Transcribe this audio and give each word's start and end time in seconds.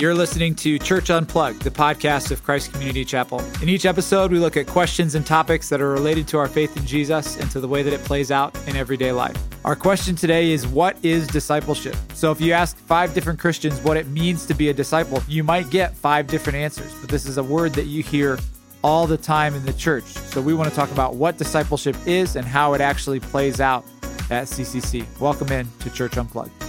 You're 0.00 0.14
listening 0.14 0.54
to 0.56 0.78
Church 0.78 1.10
Unplugged, 1.10 1.62
the 1.62 1.72
podcast 1.72 2.30
of 2.30 2.44
Christ 2.44 2.72
Community 2.72 3.04
Chapel. 3.04 3.40
In 3.60 3.68
each 3.68 3.84
episode, 3.84 4.30
we 4.30 4.38
look 4.38 4.56
at 4.56 4.68
questions 4.68 5.16
and 5.16 5.26
topics 5.26 5.68
that 5.70 5.80
are 5.80 5.90
related 5.90 6.28
to 6.28 6.38
our 6.38 6.46
faith 6.46 6.76
in 6.76 6.86
Jesus 6.86 7.36
and 7.36 7.50
to 7.50 7.58
the 7.58 7.66
way 7.66 7.82
that 7.82 7.92
it 7.92 8.04
plays 8.04 8.30
out 8.30 8.56
in 8.68 8.76
everyday 8.76 9.10
life. 9.10 9.36
Our 9.64 9.74
question 9.74 10.14
today 10.14 10.52
is 10.52 10.68
What 10.68 10.96
is 11.04 11.26
discipleship? 11.26 11.96
So, 12.14 12.30
if 12.30 12.40
you 12.40 12.52
ask 12.52 12.76
five 12.76 13.12
different 13.12 13.40
Christians 13.40 13.80
what 13.80 13.96
it 13.96 14.06
means 14.06 14.46
to 14.46 14.54
be 14.54 14.68
a 14.68 14.72
disciple, 14.72 15.20
you 15.26 15.42
might 15.42 15.68
get 15.68 15.96
five 15.96 16.28
different 16.28 16.58
answers, 16.58 16.94
but 17.00 17.10
this 17.10 17.26
is 17.26 17.36
a 17.36 17.42
word 17.42 17.72
that 17.72 17.86
you 17.86 18.04
hear 18.04 18.38
all 18.84 19.08
the 19.08 19.18
time 19.18 19.52
in 19.56 19.64
the 19.66 19.72
church. 19.72 20.04
So, 20.04 20.40
we 20.40 20.54
want 20.54 20.70
to 20.70 20.76
talk 20.76 20.92
about 20.92 21.16
what 21.16 21.38
discipleship 21.38 21.96
is 22.06 22.36
and 22.36 22.46
how 22.46 22.74
it 22.74 22.80
actually 22.80 23.18
plays 23.18 23.60
out 23.60 23.84
at 24.30 24.46
CCC. 24.46 25.04
Welcome 25.18 25.50
in 25.50 25.66
to 25.80 25.90
Church 25.90 26.16
Unplugged. 26.16 26.67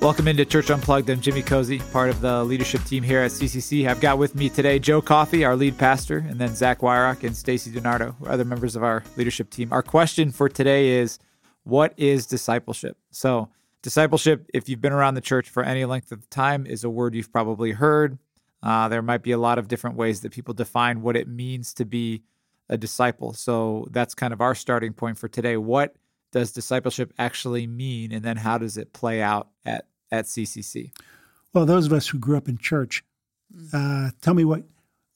Welcome 0.00 0.28
into 0.28 0.46
Church 0.46 0.70
Unplugged. 0.70 1.10
I'm 1.10 1.20
Jimmy 1.20 1.42
Cozy, 1.42 1.78
part 1.92 2.08
of 2.08 2.22
the 2.22 2.42
leadership 2.42 2.82
team 2.84 3.02
here 3.02 3.20
at 3.20 3.32
CCC. 3.32 3.86
I've 3.86 4.00
got 4.00 4.16
with 4.16 4.34
me 4.34 4.48
today 4.48 4.78
Joe 4.78 5.02
Coffey, 5.02 5.44
our 5.44 5.54
lead 5.54 5.76
pastor, 5.76 6.24
and 6.26 6.40
then 6.40 6.54
Zach 6.54 6.80
Wyrock 6.80 7.22
and 7.22 7.36
Stacy 7.36 7.70
DiNardo, 7.70 8.14
other 8.26 8.46
members 8.46 8.76
of 8.76 8.82
our 8.82 9.04
leadership 9.18 9.50
team. 9.50 9.70
Our 9.70 9.82
question 9.82 10.32
for 10.32 10.48
today 10.48 10.92
is 10.92 11.18
what 11.64 11.92
is 11.98 12.26
discipleship? 12.26 12.96
So, 13.10 13.50
discipleship, 13.82 14.46
if 14.54 14.70
you've 14.70 14.80
been 14.80 14.94
around 14.94 15.16
the 15.16 15.20
church 15.20 15.50
for 15.50 15.62
any 15.62 15.84
length 15.84 16.12
of 16.12 16.30
time, 16.30 16.64
is 16.64 16.82
a 16.82 16.88
word 16.88 17.14
you've 17.14 17.30
probably 17.30 17.72
heard. 17.72 18.18
Uh, 18.62 18.88
there 18.88 19.02
might 19.02 19.22
be 19.22 19.32
a 19.32 19.38
lot 19.38 19.58
of 19.58 19.68
different 19.68 19.96
ways 19.96 20.22
that 20.22 20.32
people 20.32 20.54
define 20.54 21.02
what 21.02 21.14
it 21.14 21.28
means 21.28 21.74
to 21.74 21.84
be 21.84 22.22
a 22.70 22.78
disciple. 22.78 23.34
So, 23.34 23.86
that's 23.90 24.14
kind 24.14 24.32
of 24.32 24.40
our 24.40 24.54
starting 24.54 24.94
point 24.94 25.18
for 25.18 25.28
today. 25.28 25.58
What 25.58 25.94
does 26.32 26.52
discipleship 26.52 27.12
actually 27.18 27.66
mean? 27.66 28.12
And 28.12 28.24
then 28.24 28.38
how 28.38 28.56
does 28.56 28.78
it 28.78 28.94
play 28.94 29.20
out 29.20 29.48
at 29.66 29.84
at 30.10 30.26
CCC? 30.26 30.92
Well, 31.52 31.66
those 31.66 31.86
of 31.86 31.92
us 31.92 32.08
who 32.08 32.18
grew 32.18 32.36
up 32.36 32.48
in 32.48 32.58
church, 32.58 33.02
uh, 33.72 34.10
tell 34.20 34.34
me 34.34 34.44
what, 34.44 34.64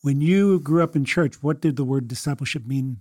when 0.03 0.21
you 0.21 0.61
grew 0.61 0.83
up 0.83 0.97
in 0.97 1.05
church, 1.05 1.43
what 1.43 1.61
did 1.61 1.77
the 1.77 1.85
word 1.85 2.09
discipleship 2.09 2.67
mean? 2.67 3.01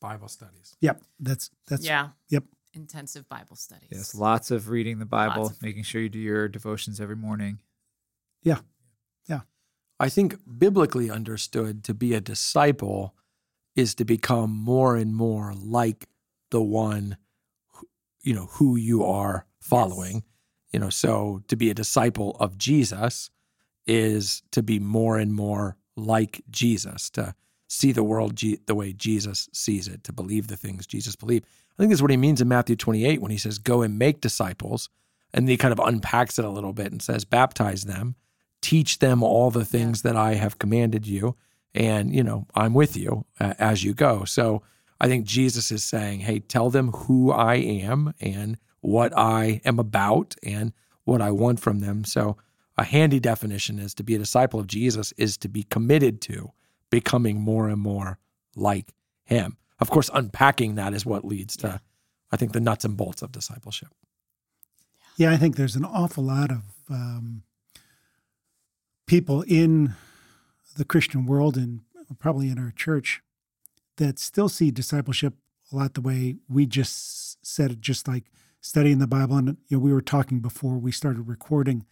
Bible 0.00 0.28
studies. 0.28 0.76
Yep, 0.80 1.02
that's 1.18 1.50
that's 1.66 1.84
yeah. 1.84 2.10
Yep. 2.28 2.44
Intensive 2.74 3.28
Bible 3.28 3.56
studies. 3.56 3.88
Yes, 3.90 4.14
lots 4.14 4.50
of 4.50 4.68
reading 4.68 4.98
the 4.98 5.06
Bible, 5.06 5.46
of- 5.46 5.62
making 5.62 5.84
sure 5.84 6.02
you 6.02 6.08
do 6.08 6.18
your 6.18 6.46
devotions 6.48 7.00
every 7.00 7.16
morning. 7.16 7.60
Yeah, 8.42 8.58
yeah. 9.26 9.40
I 9.98 10.10
think 10.10 10.36
biblically 10.58 11.10
understood 11.10 11.82
to 11.84 11.94
be 11.94 12.12
a 12.12 12.20
disciple 12.20 13.14
is 13.74 13.94
to 13.96 14.04
become 14.04 14.50
more 14.50 14.94
and 14.96 15.14
more 15.14 15.54
like 15.56 16.06
the 16.50 16.62
one 16.62 17.16
who, 17.72 17.88
you 18.22 18.34
know 18.34 18.46
who 18.46 18.76
you 18.76 19.04
are 19.04 19.46
following. 19.58 20.22
You 20.74 20.80
know, 20.80 20.90
so 20.90 21.40
to 21.46 21.54
be 21.54 21.70
a 21.70 21.74
disciple 21.74 22.36
of 22.40 22.58
Jesus 22.58 23.30
is 23.86 24.42
to 24.50 24.60
be 24.60 24.80
more 24.80 25.18
and 25.18 25.32
more 25.32 25.76
like 25.94 26.42
Jesus, 26.50 27.08
to 27.10 27.36
see 27.68 27.92
the 27.92 28.02
world 28.02 28.34
G- 28.34 28.58
the 28.66 28.74
way 28.74 28.92
Jesus 28.92 29.48
sees 29.52 29.86
it, 29.86 30.02
to 30.02 30.12
believe 30.12 30.48
the 30.48 30.56
things 30.56 30.84
Jesus 30.84 31.14
believed. 31.14 31.46
I 31.46 31.82
think 31.82 31.90
that's 31.90 32.02
what 32.02 32.10
he 32.10 32.16
means 32.16 32.40
in 32.40 32.48
Matthew 32.48 32.74
28 32.74 33.22
when 33.22 33.30
he 33.30 33.38
says, 33.38 33.58
Go 33.58 33.82
and 33.82 34.00
make 34.00 34.20
disciples. 34.20 34.88
And 35.32 35.48
he 35.48 35.56
kind 35.56 35.70
of 35.70 35.78
unpacks 35.78 36.40
it 36.40 36.44
a 36.44 36.50
little 36.50 36.72
bit 36.72 36.90
and 36.90 37.00
says, 37.00 37.24
Baptize 37.24 37.84
them, 37.84 38.16
teach 38.60 38.98
them 38.98 39.22
all 39.22 39.52
the 39.52 39.64
things 39.64 40.02
that 40.02 40.16
I 40.16 40.34
have 40.34 40.58
commanded 40.58 41.06
you. 41.06 41.36
And, 41.72 42.12
you 42.12 42.24
know, 42.24 42.48
I'm 42.56 42.74
with 42.74 42.96
you 42.96 43.26
uh, 43.38 43.54
as 43.60 43.84
you 43.84 43.94
go. 43.94 44.24
So 44.24 44.64
I 45.00 45.06
think 45.06 45.24
Jesus 45.24 45.70
is 45.70 45.84
saying, 45.84 46.18
Hey, 46.18 46.40
tell 46.40 46.68
them 46.68 46.90
who 46.90 47.30
I 47.30 47.54
am 47.54 48.12
and 48.20 48.58
what 48.84 49.16
I 49.16 49.62
am 49.64 49.78
about 49.78 50.36
and 50.42 50.72
what 51.04 51.22
I 51.22 51.30
want 51.30 51.58
from 51.58 51.80
them. 51.80 52.04
So 52.04 52.36
a 52.76 52.84
handy 52.84 53.18
definition 53.18 53.78
is 53.78 53.94
to 53.94 54.02
be 54.02 54.14
a 54.14 54.18
disciple 54.18 54.60
of 54.60 54.66
Jesus 54.66 55.12
is 55.16 55.38
to 55.38 55.48
be 55.48 55.62
committed 55.62 56.20
to 56.22 56.52
becoming 56.90 57.40
more 57.40 57.68
and 57.68 57.80
more 57.80 58.18
like 58.54 58.92
him. 59.24 59.56
Of 59.80 59.90
course, 59.90 60.10
unpacking 60.12 60.74
that 60.74 60.92
is 60.92 61.06
what 61.06 61.24
leads 61.24 61.56
to, 61.58 61.80
I 62.30 62.36
think, 62.36 62.52
the 62.52 62.60
nuts 62.60 62.84
and 62.84 62.94
bolts 62.96 63.22
of 63.22 63.32
discipleship. 63.32 63.88
Yeah, 65.16 65.32
I 65.32 65.38
think 65.38 65.56
there's 65.56 65.76
an 65.76 65.84
awful 65.84 66.24
lot 66.24 66.50
of 66.50 66.62
um, 66.90 67.42
people 69.06 69.42
in 69.42 69.94
the 70.76 70.84
Christian 70.84 71.24
world 71.24 71.56
and 71.56 71.80
probably 72.18 72.50
in 72.50 72.58
our 72.58 72.72
church 72.76 73.22
that 73.96 74.18
still 74.18 74.48
see 74.48 74.70
discipleship 74.70 75.34
a 75.72 75.76
lot 75.76 75.94
the 75.94 76.00
way 76.02 76.36
we 76.48 76.66
just 76.66 77.44
said 77.46 77.70
it, 77.70 77.80
just 77.80 78.06
like 78.06 78.24
studying 78.64 78.98
the 78.98 79.06
Bible. 79.06 79.36
And 79.36 79.58
you 79.68 79.76
know, 79.76 79.78
we 79.78 79.92
were 79.92 80.00
talking 80.00 80.40
before 80.40 80.78
we 80.78 80.90
started 80.90 81.28
recording. 81.28 81.84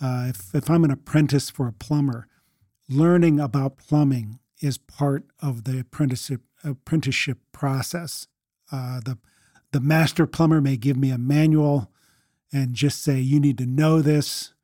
Uh, 0.00 0.26
if 0.30 0.54
if 0.54 0.70
I'm 0.70 0.82
an 0.82 0.90
apprentice 0.90 1.50
for 1.50 1.68
a 1.68 1.72
plumber, 1.72 2.26
learning 2.88 3.38
about 3.38 3.76
plumbing 3.76 4.38
is 4.60 4.78
part 4.78 5.24
of 5.42 5.64
the 5.64 5.78
apprenticeship 5.78 6.40
apprenticeship 6.64 7.38
process. 7.52 8.26
Uh, 8.72 9.00
the 9.04 9.18
the 9.72 9.80
master 9.80 10.26
plumber 10.26 10.60
may 10.62 10.78
give 10.78 10.96
me 10.96 11.10
a 11.10 11.18
manual 11.18 11.92
and 12.50 12.74
just 12.74 13.02
say 13.02 13.20
you 13.20 13.38
need 13.38 13.58
to 13.58 13.66
know 13.66 14.00
this, 14.00 14.54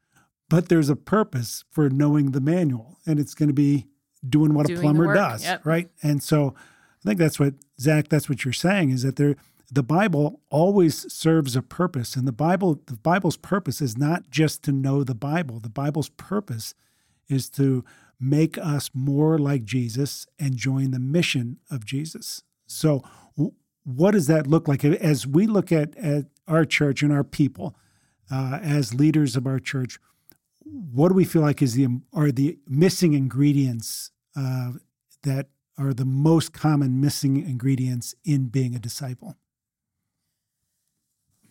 but 0.48 0.70
there's 0.70 0.88
a 0.88 0.96
purpose 0.96 1.64
for 1.70 1.90
knowing 1.90 2.30
the 2.30 2.40
manual, 2.40 2.98
and 3.06 3.20
it's 3.20 3.34
going 3.34 3.48
to 3.48 3.54
be 3.54 3.86
doing 4.26 4.54
what 4.54 4.66
Doing 4.68 4.78
a 4.78 4.82
plumber 4.82 5.14
does, 5.14 5.44
yep. 5.44 5.64
right? 5.66 5.90
And 6.02 6.22
so 6.22 6.54
I 7.04 7.08
think 7.08 7.18
that's 7.18 7.38
what 7.38 7.54
Zach. 7.78 8.08
That's 8.08 8.30
what 8.30 8.46
you're 8.46 8.54
saying 8.54 8.88
is 8.88 9.02
that 9.02 9.16
there. 9.16 9.36
The 9.70 9.82
Bible 9.82 10.40
always 10.48 11.12
serves 11.12 11.56
a 11.56 11.62
purpose, 11.62 12.14
and 12.14 12.26
the 12.26 12.32
Bible, 12.32 12.80
the 12.86 12.96
Bible's 12.96 13.36
purpose 13.36 13.80
is 13.80 13.98
not 13.98 14.30
just 14.30 14.62
to 14.64 14.72
know 14.72 15.02
the 15.02 15.14
Bible. 15.14 15.58
The 15.58 15.68
Bible's 15.68 16.08
purpose 16.08 16.74
is 17.28 17.50
to 17.50 17.84
make 18.20 18.56
us 18.58 18.90
more 18.94 19.38
like 19.38 19.64
Jesus 19.64 20.26
and 20.38 20.56
join 20.56 20.92
the 20.92 21.00
mission 21.00 21.58
of 21.70 21.84
Jesus. 21.84 22.42
So, 22.66 23.02
what 23.84 24.12
does 24.12 24.26
that 24.26 24.46
look 24.46 24.66
like 24.68 24.84
as 24.84 25.26
we 25.26 25.46
look 25.46 25.70
at, 25.70 25.96
at 25.96 26.26
our 26.48 26.64
church 26.64 27.02
and 27.02 27.12
our 27.12 27.24
people 27.24 27.76
uh, 28.30 28.58
as 28.62 28.94
leaders 28.94 29.36
of 29.36 29.46
our 29.46 29.58
church? 29.58 29.98
What 30.64 31.08
do 31.08 31.14
we 31.14 31.24
feel 31.24 31.42
like 31.42 31.62
is 31.62 31.74
the 31.74 31.86
are 32.12 32.32
the 32.32 32.58
missing 32.68 33.14
ingredients 33.14 34.10
uh, 34.36 34.72
that 35.22 35.48
are 35.78 35.92
the 35.92 36.04
most 36.04 36.52
common 36.52 37.00
missing 37.00 37.36
ingredients 37.36 38.14
in 38.24 38.46
being 38.46 38.74
a 38.74 38.80
disciple? 38.80 39.36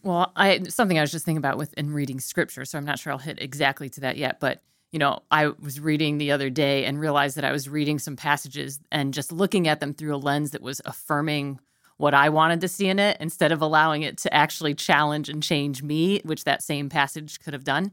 Well, 0.05 0.31
I 0.35 0.61
something 0.69 0.99
I 0.99 1.01
was 1.01 1.11
just 1.11 1.25
thinking 1.25 1.39
about 1.39 1.57
with 1.57 1.73
in 1.73 1.91
reading 1.91 2.19
scripture, 2.19 2.63
so 2.63 2.77
I'm 2.77 2.85
not 2.85 2.99
sure 2.99 3.11
I'll 3.11 3.17
hit 3.17 3.41
exactly 3.41 3.89
to 3.89 4.01
that 4.01 4.17
yet, 4.17 4.39
but 4.39 4.61
you 4.91 4.99
know, 4.99 5.23
I 5.31 5.47
was 5.47 5.79
reading 5.79 6.19
the 6.19 6.31
other 6.31 6.51
day 6.51 6.85
and 6.85 6.99
realized 6.99 7.35
that 7.37 7.43
I 7.43 7.51
was 7.51 7.67
reading 7.67 7.97
some 7.97 8.15
passages 8.15 8.79
and 8.91 9.15
just 9.15 9.31
looking 9.31 9.67
at 9.67 9.79
them 9.79 9.95
through 9.95 10.15
a 10.15 10.17
lens 10.17 10.51
that 10.51 10.61
was 10.61 10.79
affirming 10.85 11.59
what 11.97 12.13
I 12.13 12.29
wanted 12.29 12.61
to 12.61 12.67
see 12.67 12.87
in 12.87 12.99
it 12.99 13.17
instead 13.19 13.51
of 13.51 13.63
allowing 13.63 14.03
it 14.03 14.19
to 14.19 14.33
actually 14.33 14.75
challenge 14.75 15.27
and 15.27 15.41
change 15.41 15.81
me, 15.81 16.21
which 16.23 16.43
that 16.43 16.61
same 16.61 16.87
passage 16.87 17.39
could 17.39 17.53
have 17.53 17.63
done. 17.63 17.91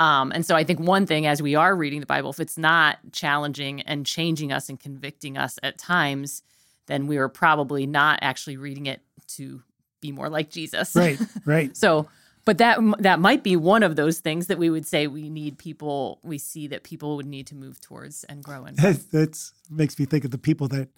Um, 0.00 0.32
and 0.32 0.44
so 0.44 0.56
I 0.56 0.64
think 0.64 0.80
one 0.80 1.06
thing 1.06 1.26
as 1.26 1.40
we 1.40 1.54
are 1.54 1.76
reading 1.76 2.00
the 2.00 2.06
Bible, 2.06 2.30
if 2.30 2.40
it's 2.40 2.58
not 2.58 2.98
challenging 3.12 3.82
and 3.82 4.04
changing 4.04 4.50
us 4.50 4.68
and 4.68 4.80
convicting 4.80 5.38
us 5.38 5.60
at 5.62 5.78
times, 5.78 6.42
then 6.86 7.06
we 7.06 7.18
are 7.18 7.28
probably 7.28 7.86
not 7.86 8.18
actually 8.20 8.56
reading 8.56 8.86
it 8.86 9.00
to 9.28 9.62
be 10.02 10.12
more 10.12 10.28
like 10.28 10.50
Jesus. 10.50 10.94
Right, 11.02 11.18
right. 11.46 11.74
So, 11.76 12.08
but 12.44 12.58
that 12.58 12.78
that 12.98 13.18
might 13.20 13.42
be 13.42 13.56
one 13.56 13.82
of 13.82 13.96
those 13.96 14.18
things 14.20 14.48
that 14.48 14.58
we 14.58 14.68
would 14.68 14.86
say 14.86 15.06
we 15.06 15.30
need 15.30 15.56
people. 15.56 16.18
We 16.22 16.36
see 16.36 16.66
that 16.66 16.82
people 16.82 17.16
would 17.16 17.26
need 17.26 17.46
to 17.46 17.54
move 17.54 17.80
towards 17.80 18.24
and 18.24 18.44
grow 18.44 18.66
in. 18.66 18.74
That 18.74 19.10
that's, 19.10 19.54
makes 19.70 19.98
me 19.98 20.04
think 20.04 20.24
of 20.26 20.30
the 20.32 20.38
people 20.38 20.68
that 20.68 20.88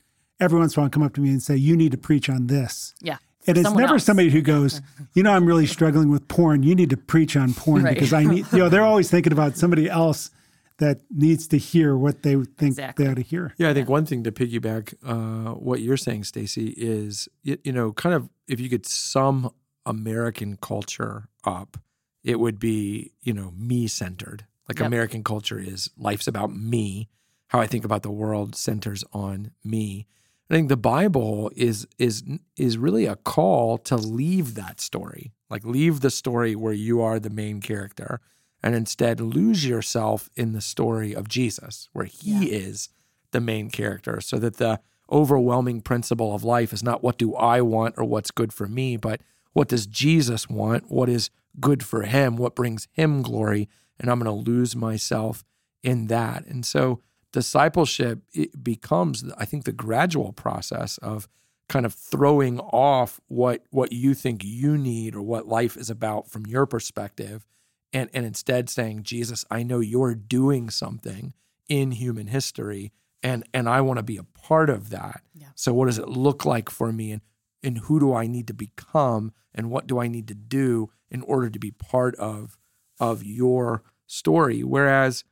every 0.40 0.58
once 0.58 0.74
in 0.74 0.80
a 0.80 0.82
while 0.82 0.90
come 0.90 1.02
up 1.04 1.14
to 1.14 1.20
me 1.20 1.28
and 1.28 1.40
say, 1.42 1.54
"You 1.56 1.76
need 1.76 1.92
to 1.92 1.98
preach 1.98 2.28
on 2.28 2.46
this." 2.48 2.94
Yeah, 3.00 3.18
And 3.46 3.56
it's 3.58 3.70
never 3.70 3.94
else. 3.94 4.04
somebody 4.04 4.30
who 4.30 4.40
goes, 4.40 4.80
you 5.14 5.22
know, 5.22 5.32
I'm 5.32 5.44
really 5.46 5.66
struggling 5.66 6.10
with 6.10 6.26
porn. 6.28 6.62
You 6.62 6.74
need 6.74 6.90
to 6.90 6.96
preach 6.96 7.36
on 7.36 7.52
porn 7.54 7.82
Right. 7.84 7.92
because 7.94 8.12
I 8.14 8.24
need, 8.24 8.46
you 8.50 8.58
know, 8.58 8.68
they're 8.70 8.82
always 8.82 9.10
thinking 9.10 9.32
about 9.32 9.56
somebody 9.58 9.88
else 9.88 10.30
that 10.78 11.00
needs 11.10 11.46
to 11.48 11.58
hear 11.58 11.96
what 11.96 12.22
they 12.22 12.34
think 12.34 12.72
Exactly. 12.72 13.04
they 13.04 13.10
ought 13.10 13.14
to 13.16 13.22
hear. 13.22 13.54
Yeah, 13.58 13.70
I 13.70 13.74
think 13.74 13.88
one 13.88 14.06
thing 14.06 14.24
to 14.24 14.32
piggyback 14.32 14.94
uh, 15.06 15.52
what 15.54 15.80
you're 15.82 15.96
saying, 15.98 16.24
Stacy, 16.24 16.74
is 16.76 17.28
you, 17.44 17.58
you 17.62 17.70
know, 17.72 17.92
kind 17.92 18.14
of 18.14 18.28
if 18.48 18.60
you 18.60 18.68
could 18.68 18.86
sum 18.86 19.50
American 19.86 20.56
culture 20.56 21.28
up, 21.44 21.76
it 22.22 22.40
would 22.40 22.58
be 22.58 23.12
you 23.22 23.32
know 23.32 23.52
me 23.56 23.86
centered. 23.86 24.46
Like 24.68 24.78
Yep. 24.78 24.86
American 24.86 25.24
culture 25.24 25.58
is 25.58 25.90
life's 25.96 26.26
about 26.26 26.54
me. 26.54 27.08
How 27.48 27.60
I 27.60 27.66
think 27.66 27.84
about 27.84 28.02
the 28.02 28.10
world 28.10 28.56
centers 28.56 29.04
on 29.12 29.50
me. 29.62 30.06
I 30.50 30.54
think 30.54 30.68
the 30.68 30.76
Bible 30.76 31.50
is 31.54 31.86
is 31.98 32.22
is 32.56 32.78
really 32.78 33.06
a 33.06 33.16
call 33.16 33.78
to 33.78 33.96
leave 33.96 34.54
that 34.54 34.80
story, 34.80 35.32
like 35.50 35.64
leave 35.64 36.00
the 36.00 36.10
story 36.10 36.54
where 36.54 36.72
you 36.72 37.00
are 37.00 37.18
the 37.18 37.30
main 37.30 37.60
character, 37.60 38.20
and 38.62 38.74
instead 38.74 39.20
lose 39.20 39.66
yourself 39.66 40.30
in 40.34 40.52
the 40.52 40.60
story 40.60 41.14
of 41.14 41.28
Jesus, 41.28 41.88
where 41.92 42.06
He 42.06 42.50
is 42.50 42.88
the 43.30 43.40
main 43.40 43.70
character, 43.70 44.20
so 44.20 44.38
that 44.38 44.56
the 44.56 44.80
overwhelming 45.14 45.80
principle 45.80 46.34
of 46.34 46.44
life 46.44 46.72
is 46.72 46.82
not 46.82 47.02
what 47.02 47.16
do 47.16 47.34
I 47.36 47.62
want 47.62 47.94
or 47.96 48.04
what's 48.04 48.30
good 48.30 48.52
for 48.52 48.66
me, 48.66 48.96
but 48.96 49.20
what 49.52 49.68
does 49.68 49.86
Jesus 49.86 50.48
want? 50.48 50.90
What 50.90 51.08
is 51.08 51.30
good 51.60 51.82
for 51.82 52.02
Him? 52.02 52.36
What 52.36 52.56
brings 52.56 52.88
Him 52.92 53.22
glory? 53.22 53.68
and 53.98 54.10
I'm 54.10 54.18
going 54.18 54.44
to 54.44 54.50
lose 54.50 54.74
myself 54.74 55.44
in 55.82 56.06
that. 56.08 56.46
And 56.46 56.64
so 56.64 57.00
discipleship 57.32 58.20
becomes 58.62 59.24
I 59.36 59.44
think 59.44 59.64
the 59.64 59.72
gradual 59.72 60.32
process 60.32 60.98
of 60.98 61.28
kind 61.68 61.86
of 61.86 61.94
throwing 61.94 62.60
off 62.60 63.20
what 63.28 63.64
what 63.70 63.92
you 63.92 64.14
think 64.14 64.42
you 64.44 64.76
need 64.76 65.14
or 65.14 65.22
what 65.22 65.48
life 65.48 65.76
is 65.76 65.90
about 65.90 66.28
from 66.30 66.46
your 66.46 66.66
perspective 66.66 67.46
and 67.92 68.08
and 68.14 68.24
instead 68.24 68.68
saying 68.68 69.02
Jesus 69.02 69.44
I 69.50 69.62
know 69.62 69.80
you're 69.80 70.14
doing 70.14 70.70
something 70.70 71.32
in 71.68 71.92
human 71.92 72.28
history 72.28 72.92
and 73.24 73.42
and 73.54 73.68
I 73.68 73.80
want 73.80 73.96
to 73.96 74.04
be 74.04 74.18
a 74.18 74.22
part 74.22 74.70
of 74.70 74.90
that. 74.90 75.22
Yeah. 75.34 75.48
So 75.56 75.72
what 75.72 75.86
does 75.86 75.98
it 75.98 76.08
look 76.08 76.44
like 76.44 76.70
for 76.70 76.92
me 76.92 77.10
and 77.10 77.22
and 77.64 77.78
who 77.78 77.98
do 77.98 78.12
I 78.12 78.26
need 78.26 78.46
to 78.48 78.54
become 78.54 79.32
and 79.54 79.70
what 79.70 79.86
do 79.86 79.98
I 79.98 80.06
need 80.06 80.28
to 80.28 80.34
do 80.34 80.90
in 81.10 81.22
order 81.22 81.48
to 81.48 81.58
be 81.58 81.70
part 81.72 82.14
of 82.16 82.58
of 83.00 83.24
your 83.24 83.82
story 84.06 84.62
whereas 84.62 85.24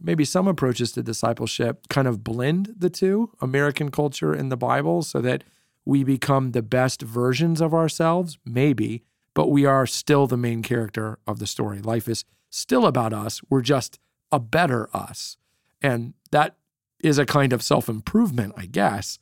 maybe 0.00 0.24
some 0.24 0.46
approaches 0.46 0.92
to 0.92 1.02
discipleship 1.02 1.88
kind 1.88 2.06
of 2.06 2.22
blend 2.22 2.74
the 2.76 2.90
two 2.90 3.30
American 3.40 3.90
culture 3.90 4.32
and 4.32 4.52
the 4.52 4.56
Bible 4.56 5.02
so 5.02 5.20
that 5.22 5.42
we 5.84 6.04
become 6.04 6.52
the 6.52 6.62
best 6.62 7.00
versions 7.00 7.60
of 7.60 7.72
ourselves 7.72 8.38
maybe 8.44 9.02
but 9.34 9.48
we 9.48 9.64
are 9.64 9.86
still 9.86 10.26
the 10.26 10.36
main 10.36 10.62
character 10.62 11.18
of 11.26 11.38
the 11.38 11.46
story 11.46 11.80
life 11.80 12.06
is 12.06 12.24
still 12.50 12.86
about 12.86 13.12
us 13.12 13.40
we're 13.48 13.62
just 13.62 13.98
a 14.30 14.38
better 14.38 14.88
us 14.94 15.38
and 15.80 16.12
that 16.30 16.54
is 17.02 17.18
a 17.18 17.26
kind 17.26 17.52
of 17.52 17.62
self 17.62 17.88
improvement, 17.88 18.54
I 18.56 18.66
guess. 18.66 19.18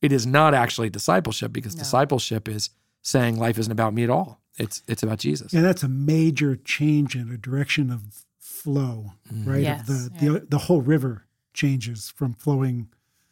It 0.00 0.12
is 0.12 0.26
not 0.26 0.54
actually 0.54 0.90
discipleship 0.90 1.52
because 1.52 1.74
No. 1.74 1.80
discipleship 1.80 2.48
is 2.48 2.70
saying 3.02 3.36
life 3.36 3.58
isn't 3.58 3.72
about 3.72 3.94
me 3.94 4.04
at 4.04 4.10
all. 4.10 4.40
It's 4.56 4.82
it's 4.88 5.02
about 5.02 5.18
Jesus. 5.18 5.52
And 5.52 5.64
that's 5.64 5.82
a 5.82 5.88
major 5.88 6.56
change 6.56 7.14
in 7.16 7.30
a 7.30 7.36
direction 7.36 7.90
of 7.90 8.24
flow, 8.38 9.12
right? 9.44 9.62
Yes, 9.62 9.80
of 9.80 9.86
the, 9.86 10.10
yeah. 10.14 10.32
the 10.32 10.46
the 10.50 10.58
whole 10.58 10.80
river 10.82 11.26
changes 11.54 12.10
from 12.10 12.34
flowing 12.34 12.88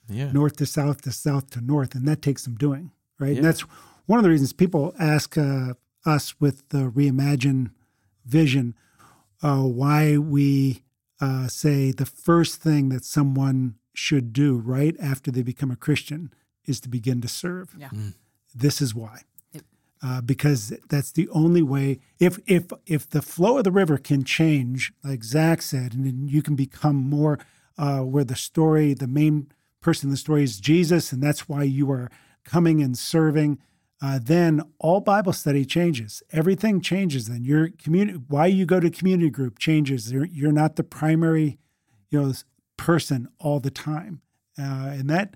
Yeah. 0.08 0.30
north 0.32 0.56
to 0.56 0.66
south 0.66 1.02
to 1.02 1.12
south 1.12 1.50
to 1.50 1.60
north, 1.60 1.94
and 1.94 2.06
that 2.08 2.22
takes 2.22 2.44
some 2.44 2.54
doing, 2.54 2.92
right? 3.18 3.30
Yeah. 3.32 3.36
And 3.38 3.44
that's 3.44 3.60
one 4.06 4.18
of 4.18 4.22
the 4.24 4.30
reasons 4.30 4.52
people 4.52 4.94
ask 5.00 5.36
uh, 5.36 5.74
us 6.04 6.40
with 6.40 6.68
the 6.68 6.90
reimagine 6.90 7.70
vision 8.24 8.74
uh, 9.42 9.62
why 9.62 10.16
we 10.18 10.82
uh, 11.20 11.48
say 11.48 11.90
the 11.92 12.06
first 12.06 12.60
thing 12.62 12.88
that 12.90 13.04
someone 13.04 13.74
should 13.96 14.32
do 14.32 14.56
right 14.56 14.94
after 15.00 15.30
they 15.30 15.42
become 15.42 15.70
a 15.70 15.76
Christian 15.76 16.32
is 16.66 16.80
to 16.80 16.88
begin 16.88 17.20
to 17.22 17.28
serve. 17.28 17.74
Yeah. 17.78 17.88
This 18.54 18.80
is 18.80 18.94
why. 18.94 19.22
Uh, 20.02 20.20
because 20.20 20.74
that's 20.90 21.10
the 21.10 21.26
only 21.30 21.62
way. 21.62 21.98
If 22.18 22.38
if 22.46 22.64
if 22.84 23.08
the 23.08 23.22
flow 23.22 23.56
of 23.56 23.64
the 23.64 23.70
river 23.70 23.96
can 23.96 24.24
change, 24.24 24.92
like 25.02 25.24
Zach 25.24 25.62
said, 25.62 25.94
and 25.94 26.04
then 26.04 26.28
you 26.28 26.42
can 26.42 26.54
become 26.54 26.96
more 26.96 27.38
uh, 27.78 28.00
where 28.00 28.22
the 28.22 28.36
story, 28.36 28.92
the 28.92 29.06
main 29.06 29.50
person 29.80 30.08
in 30.08 30.10
the 30.10 30.18
story 30.18 30.44
is 30.44 30.60
Jesus, 30.60 31.12
and 31.12 31.22
that's 31.22 31.48
why 31.48 31.62
you 31.62 31.90
are 31.90 32.10
coming 32.44 32.82
and 32.82 32.96
serving. 32.98 33.58
Uh, 34.02 34.18
then 34.22 34.60
all 34.78 35.00
Bible 35.00 35.32
study 35.32 35.64
changes. 35.64 36.22
Everything 36.30 36.82
changes. 36.82 37.28
Then 37.28 37.42
your 37.42 37.70
community, 37.70 38.18
why 38.28 38.46
you 38.46 38.66
go 38.66 38.78
to 38.78 38.90
community 38.90 39.30
group 39.30 39.58
changes. 39.58 40.12
You're, 40.12 40.26
you're 40.26 40.52
not 40.52 40.76
the 40.76 40.84
primary, 40.84 41.58
you 42.10 42.20
know, 42.20 42.32
person 42.76 43.28
all 43.38 43.60
the 43.60 43.70
time, 43.70 44.20
uh, 44.58 44.90
and 44.92 45.08
that 45.10 45.34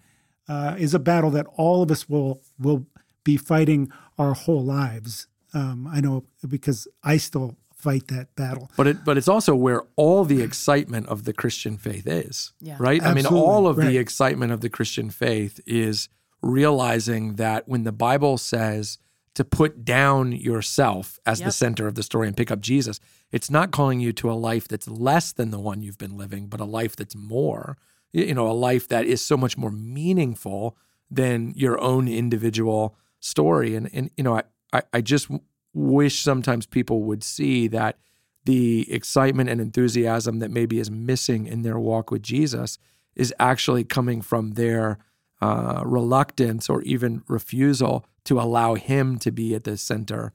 uh, 0.49 0.75
is 0.79 0.95
a 0.95 0.99
battle 0.99 1.31
that 1.31 1.47
all 1.57 1.83
of 1.83 1.91
us 1.91 2.09
will 2.09 2.43
will 2.59 2.87
be 3.25 3.37
fighting 3.37 3.91
our 4.19 4.35
whole 4.35 4.65
lives. 4.65 5.27
Um, 5.53 5.87
I 5.87 6.01
know 6.01 6.25
because 6.49 6.87
I 7.03 7.17
still 7.17 7.57
fight 7.81 8.09
that 8.09 8.35
battle. 8.37 8.71
But 8.77 8.87
it 8.87 9.05
but 9.05 9.17
it's 9.17 9.29
also 9.29 9.55
where 9.55 9.83
all 9.97 10.25
the 10.25 10.43
excitement 10.43 11.07
of 11.09 11.25
the 11.25 11.33
Christian 11.33 11.77
faith 11.77 12.07
is. 12.07 12.53
Yeah. 12.61 12.77
Right? 12.79 13.03
I 13.03 13.15
mean, 13.15 13.27
all 13.27 13.67
of 13.67 13.79
right. 13.79 13.89
the 13.89 13.99
excitement 13.99 14.53
of 14.53 14.61
the 14.61 14.69
Christian 14.69 15.11
faith 15.11 15.61
is 15.67 16.09
realizing 16.43 17.37
that 17.37 17.69
when 17.69 17.85
the 17.85 17.93
Bible 17.93 18.39
says 18.39 18.99
to 19.41 19.45
put 19.47 19.87
down 19.87 20.33
yourself 20.33 21.19
as 21.25 21.41
the 21.41 21.51
center 21.51 21.87
of 21.87 21.95
the 21.95 22.03
story 22.03 22.29
and 22.29 22.37
pick 22.37 22.51
up 22.51 22.61
Jesus, 22.61 23.01
it's 23.33 23.49
not 23.49 23.71
calling 23.71 23.99
you 23.99 24.13
to 24.13 24.31
a 24.31 24.35
life 24.35 24.69
that's 24.69 24.87
less 24.87 25.33
than 25.33 25.51
the 25.51 25.59
one 25.59 25.81
you've 25.81 25.97
been 25.97 26.19
living, 26.19 26.47
but 26.47 26.61
a 26.61 26.67
life 26.67 26.95
that's 26.95 27.17
more. 27.17 27.79
You 28.13 28.35
know, 28.35 28.47
a 28.47 28.53
life 28.53 28.87
that 28.89 29.07
is 29.07 29.25
so 29.25 29.39
much 29.39 29.57
more 29.57 29.71
meaningful 29.71 30.77
than 31.11 31.55
your 31.57 31.81
own 31.81 32.07
individual 32.07 32.99
story. 33.19 33.75
And 33.75 33.89
and 33.95 34.11
you 34.15 34.23
know, 34.23 34.37
I 34.37 34.43
I, 34.75 34.83
I 34.93 35.01
just 35.01 35.29
wish 35.73 36.21
sometimes 36.21 36.67
people 36.67 37.05
would 37.05 37.25
see 37.25 37.67
that 37.69 37.97
the 38.45 38.93
excitement 38.93 39.49
and 39.49 39.59
enthusiasm 39.59 40.41
that 40.41 40.51
maybe 40.51 40.79
is 40.79 40.91
missing 40.91 41.47
in 41.47 41.63
their 41.63 41.79
walk 41.79 42.11
with 42.11 42.23
Jesus 42.23 42.77
is 43.17 43.33
actually 43.39 43.85
coming 43.85 44.21
from 44.21 44.51
their 44.51 44.99
uh, 45.41 45.81
reluctance 45.87 46.69
or 46.69 46.83
even 46.83 47.23
refusal 47.27 48.05
to 48.25 48.41
allow 48.41 48.75
Him 48.75 49.19
to 49.19 49.31
be 49.31 49.55
at 49.55 49.65
the 49.65 49.77
center 49.77 50.33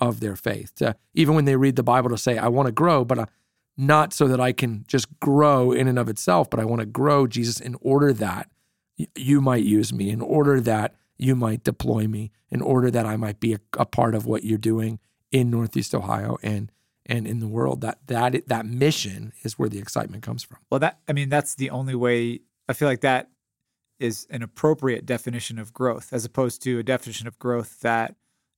of 0.00 0.20
their 0.20 0.36
faith. 0.36 0.74
To, 0.76 0.96
even 1.14 1.34
when 1.34 1.44
they 1.44 1.56
read 1.56 1.76
the 1.76 1.82
Bible, 1.82 2.10
to 2.10 2.18
say, 2.18 2.38
"I 2.38 2.48
want 2.48 2.66
to 2.66 2.72
grow," 2.72 3.04
but 3.04 3.18
uh, 3.18 3.26
not 3.76 4.12
so 4.12 4.26
that 4.28 4.40
I 4.40 4.52
can 4.52 4.84
just 4.88 5.20
grow 5.20 5.72
in 5.72 5.88
and 5.88 5.98
of 5.98 6.08
itself, 6.08 6.48
but 6.50 6.60
I 6.60 6.64
want 6.64 6.80
to 6.80 6.86
grow 6.86 7.26
Jesus 7.26 7.60
in 7.60 7.76
order 7.80 8.12
that 8.14 8.50
you 9.14 9.40
might 9.40 9.64
use 9.64 9.92
me, 9.92 10.10
in 10.10 10.20
order 10.20 10.60
that 10.60 10.94
you 11.18 11.36
might 11.36 11.64
deploy 11.64 12.06
me, 12.06 12.32
in 12.50 12.62
order 12.62 12.90
that 12.90 13.06
I 13.06 13.16
might 13.16 13.40
be 13.40 13.54
a, 13.54 13.60
a 13.78 13.84
part 13.84 14.14
of 14.14 14.26
what 14.26 14.44
you're 14.44 14.58
doing 14.58 14.98
in 15.30 15.50
Northeast 15.50 15.94
Ohio 15.94 16.38
and 16.42 16.70
and 17.04 17.26
in 17.26 17.40
the 17.40 17.48
world. 17.48 17.80
That 17.82 17.98
that 18.06 18.48
that 18.48 18.66
mission 18.66 19.32
is 19.42 19.58
where 19.58 19.68
the 19.68 19.78
excitement 19.78 20.22
comes 20.22 20.42
from. 20.42 20.58
Well, 20.70 20.80
that 20.80 20.98
I 21.08 21.12
mean, 21.12 21.28
that's 21.28 21.54
the 21.54 21.70
only 21.70 21.94
way. 21.94 22.40
I 22.68 22.72
feel 22.72 22.88
like 22.88 23.02
that 23.02 23.30
is 23.98 24.26
an 24.30 24.42
appropriate 24.42 25.06
definition 25.06 25.58
of 25.58 25.72
growth, 25.72 26.12
as 26.12 26.24
opposed 26.24 26.62
to 26.62 26.78
a 26.78 26.82
definition 26.82 27.26
of 27.26 27.38
growth 27.38 27.80
that 27.80 28.14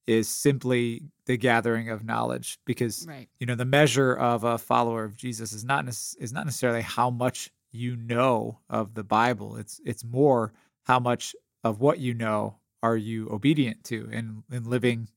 is 0.06 0.28
simply 0.28 1.02
the 1.26 1.36
gathering 1.36 1.88
of 1.90 2.02
knowledge. 2.04 2.58
Because 2.64 3.06
Right. 3.06 3.28
you 3.38 3.46
know, 3.46 3.54
the 3.54 3.64
measure 3.64 4.14
of 4.14 4.42
a 4.44 4.58
follower 4.58 5.04
of 5.04 5.16
Jesus 5.16 5.52
is 5.52 5.64
not 5.64 5.84
nec- 5.84 5.94
is 6.18 6.32
not 6.32 6.46
necessarily 6.46 6.80
how 6.82 7.10
much 7.10 7.50
you 7.70 7.96
know 7.96 8.58
of 8.70 8.94
the 8.94 9.04
Bible. 9.04 9.56
It's 9.56 9.80
it's 9.84 10.04
more 10.04 10.52
how 10.84 10.98
much 10.98 11.36
of 11.62 11.80
what 11.80 11.98
you 11.98 12.14
know 12.14 12.56
are 12.82 12.96
you 12.96 13.28
obedient 13.30 13.84
to 13.84 14.08
and 14.12 14.42
and 14.50 14.66
living 14.66 15.08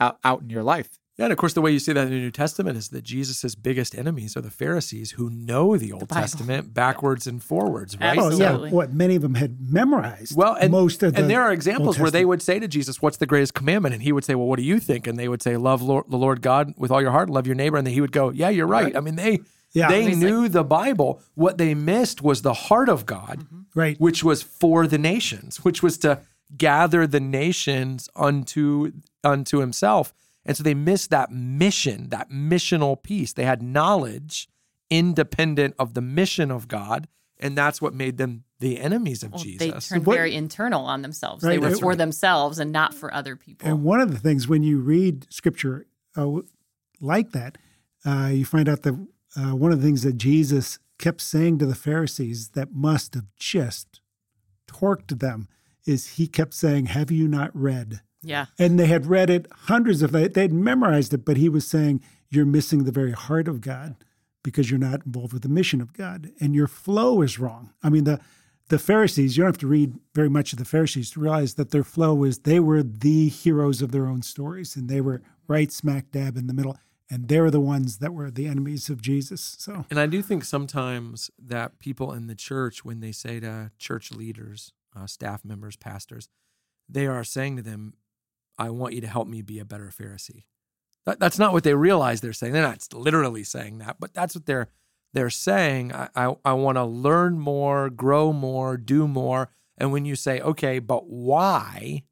out 0.00 0.18
out 0.22 0.42
in 0.42 0.50
your 0.50 0.62
life. 0.62 0.98
Yeah, 1.16 1.26
and 1.26 1.32
of 1.32 1.38
course, 1.38 1.52
the 1.52 1.60
way 1.60 1.70
you 1.70 1.78
see 1.78 1.92
that 1.92 2.08
in 2.08 2.10
the 2.10 2.18
New 2.18 2.32
Testament 2.32 2.76
is 2.76 2.88
that 2.88 3.04
Jesus' 3.04 3.54
biggest 3.54 3.94
enemies 3.94 4.36
are 4.36 4.40
the 4.40 4.50
Pharisees 4.50 5.12
who 5.12 5.30
know 5.30 5.76
the 5.76 5.92
Old 5.92 6.08
Bible. 6.08 6.22
Testament 6.22 6.74
backwards 6.74 7.28
and 7.28 7.40
forwards, 7.40 7.96
right? 8.00 8.18
Oh 8.18 8.30
yeah, 8.30 8.56
what 8.56 8.92
many 8.92 9.14
of 9.14 9.22
them 9.22 9.34
had 9.34 9.70
memorized. 9.70 10.36
Well, 10.36 10.54
and, 10.54 10.72
most 10.72 11.04
of 11.04 11.12
the 11.14 11.20
and 11.20 11.30
there 11.30 11.42
are 11.42 11.52
examples 11.52 12.00
where 12.00 12.10
they 12.10 12.24
would 12.24 12.42
say 12.42 12.58
to 12.58 12.66
Jesus, 12.66 13.00
"What's 13.00 13.18
the 13.18 13.26
greatest 13.26 13.54
commandment?" 13.54 13.94
And 13.94 14.02
he 14.02 14.10
would 14.10 14.24
say, 14.24 14.34
"Well, 14.34 14.48
what 14.48 14.56
do 14.56 14.64
you 14.64 14.80
think?" 14.80 15.06
And 15.06 15.16
they 15.16 15.28
would 15.28 15.40
say, 15.40 15.56
"Love 15.56 15.82
Lord, 15.82 16.06
the 16.08 16.16
Lord 16.16 16.42
God 16.42 16.74
with 16.76 16.90
all 16.90 17.00
your 17.00 17.12
heart, 17.12 17.30
love 17.30 17.46
your 17.46 17.54
neighbor." 17.54 17.76
And 17.76 17.86
then 17.86 17.94
he 17.94 18.00
would 18.00 18.12
go, 18.12 18.30
"Yeah, 18.30 18.48
you're 18.48 18.66
right." 18.66 18.96
I 18.96 19.00
mean, 19.00 19.14
they 19.14 19.38
Yeah. 19.72 19.88
they 19.88 20.06
He's 20.08 20.16
knew 20.16 20.48
the 20.48 20.64
Bible. 20.64 21.20
What 21.34 21.58
they 21.58 21.74
missed 21.74 22.22
was 22.22 22.42
the 22.42 22.54
heart 22.54 22.88
of 22.88 23.06
God, 23.06 23.46
right. 23.74 23.96
which 24.00 24.24
was 24.24 24.42
for 24.42 24.88
the 24.88 24.98
nations, 24.98 25.58
which 25.64 25.80
was 25.80 25.96
to 25.98 26.22
gather 26.56 27.06
the 27.06 27.20
nations 27.20 28.08
unto 28.16 28.90
unto 29.22 29.58
Himself. 29.58 30.12
And 30.46 30.56
so 30.56 30.62
they 30.62 30.74
missed 30.74 31.10
that 31.10 31.30
mission, 31.32 32.08
that 32.10 32.30
missional 32.30 33.02
piece. 33.02 33.32
They 33.32 33.44
had 33.44 33.62
knowledge 33.62 34.48
independent 34.90 35.74
of 35.78 35.94
the 35.94 36.00
mission 36.02 36.50
of 36.50 36.68
God, 36.68 37.08
and 37.38 37.56
that's 37.56 37.80
what 37.80 37.94
made 37.94 38.16
them 38.18 38.44
the 38.60 38.78
enemies 38.78 39.22
of 39.22 39.32
Well, 39.32 39.42
they 39.44 39.50
Jesus. 39.70 39.88
turned 39.88 40.06
What- 40.06 40.14
very 40.16 40.34
internal 40.34 40.84
on 40.84 41.02
themselves. 41.02 41.42
Right, 41.42 41.52
they 41.60 41.66
were 41.68 41.74
for 41.76 41.90
right. 41.90 41.98
themselves 41.98 42.58
and 42.58 42.70
not 42.72 42.94
for 42.94 43.12
other 43.12 43.36
people. 43.36 43.68
And 43.68 43.82
one 43.82 44.00
of 44.00 44.10
the 44.12 44.18
things 44.18 44.46
when 44.46 44.62
you 44.62 44.78
read 44.80 45.26
scripture 45.32 45.86
uh, 46.16 46.40
like 47.00 47.32
that, 47.32 47.58
uh, 48.04 48.30
you 48.32 48.44
find 48.44 48.68
out 48.68 48.82
that 48.82 48.94
uh, 49.36 49.56
one 49.56 49.72
of 49.72 49.80
the 49.80 49.86
things 49.86 50.02
that 50.02 50.16
Jesus 50.16 50.78
kept 50.98 51.20
saying 51.20 51.58
to 51.58 51.66
the 51.66 51.74
Pharisees 51.74 52.50
that 52.50 52.72
must 52.72 53.14
have 53.14 53.26
just 53.36 54.00
torqued 54.68 55.18
them 55.18 55.48
is 55.86 56.12
he 56.12 56.26
kept 56.26 56.54
saying, 56.54 56.86
Have 56.86 57.10
you 57.10 57.26
not 57.28 57.50
read? 57.54 58.00
Yeah. 58.24 58.46
And 58.58 58.78
they 58.78 58.86
had 58.86 59.06
read 59.06 59.30
it 59.30 59.46
hundreds 59.52 60.02
of 60.02 60.12
they 60.12 60.42
had 60.42 60.52
memorized 60.52 61.14
it, 61.14 61.24
but 61.24 61.36
he 61.36 61.48
was 61.48 61.66
saying, 61.66 62.02
You're 62.30 62.46
missing 62.46 62.84
the 62.84 62.92
very 62.92 63.12
heart 63.12 63.48
of 63.48 63.60
God 63.60 63.96
because 64.42 64.70
you're 64.70 64.78
not 64.78 65.06
involved 65.06 65.32
with 65.32 65.42
the 65.42 65.48
mission 65.48 65.80
of 65.80 65.92
God. 65.92 66.30
And 66.40 66.54
your 66.54 66.68
flow 66.68 67.22
is 67.22 67.38
wrong. 67.38 67.72
I 67.82 67.90
mean, 67.90 68.04
the 68.04 68.20
the 68.68 68.78
Pharisees, 68.78 69.36
you 69.36 69.42
don't 69.42 69.48
have 69.48 69.58
to 69.58 69.66
read 69.66 69.98
very 70.14 70.30
much 70.30 70.52
of 70.52 70.58
the 70.58 70.64
Pharisees 70.64 71.10
to 71.10 71.20
realize 71.20 71.54
that 71.54 71.70
their 71.70 71.84
flow 71.84 72.14
was 72.14 72.40
they 72.40 72.60
were 72.60 72.82
the 72.82 73.28
heroes 73.28 73.82
of 73.82 73.92
their 73.92 74.06
own 74.06 74.22
stories 74.22 74.74
and 74.74 74.88
they 74.88 75.00
were 75.00 75.20
right 75.46 75.70
smack 75.70 76.10
dab 76.10 76.36
in 76.36 76.46
the 76.46 76.54
middle. 76.54 76.78
And 77.10 77.28
they 77.28 77.40
were 77.40 77.50
the 77.50 77.60
ones 77.60 77.98
that 77.98 78.14
were 78.14 78.30
the 78.30 78.46
enemies 78.46 78.88
of 78.88 79.02
Jesus. 79.02 79.56
So 79.58 79.84
And 79.90 80.00
I 80.00 80.06
do 80.06 80.22
think 80.22 80.44
sometimes 80.44 81.30
that 81.38 81.78
people 81.78 82.12
in 82.12 82.26
the 82.26 82.34
church, 82.34 82.84
when 82.84 83.00
they 83.00 83.12
say 83.12 83.38
to 83.40 83.70
church 83.78 84.10
leaders, 84.10 84.72
uh, 84.96 85.06
staff 85.06 85.44
members, 85.44 85.76
pastors, 85.76 86.30
they 86.88 87.06
are 87.06 87.24
saying 87.24 87.56
to 87.56 87.62
them, 87.62 87.94
I 88.58 88.70
want 88.70 88.94
you 88.94 89.00
to 89.00 89.06
help 89.06 89.28
me 89.28 89.42
be 89.42 89.58
a 89.58 89.64
better 89.64 89.90
Pharisee. 89.96 90.44
That, 91.06 91.20
that's 91.20 91.38
not 91.38 91.52
what 91.52 91.64
they 91.64 91.74
realize 91.74 92.20
they're 92.20 92.32
saying. 92.32 92.52
They're 92.52 92.62
not 92.62 92.86
literally 92.92 93.44
saying 93.44 93.78
that, 93.78 93.96
but 94.00 94.14
that's 94.14 94.34
what 94.34 94.46
they're 94.46 94.68
they're 95.12 95.30
saying. 95.30 95.92
I 95.92 96.08
I, 96.14 96.36
I 96.44 96.52
want 96.54 96.76
to 96.76 96.84
learn 96.84 97.38
more, 97.38 97.90
grow 97.90 98.32
more, 98.32 98.76
do 98.76 99.06
more. 99.06 99.50
And 99.76 99.92
when 99.92 100.04
you 100.04 100.16
say, 100.16 100.40
okay, 100.40 100.78
but 100.78 101.08
why? 101.08 102.04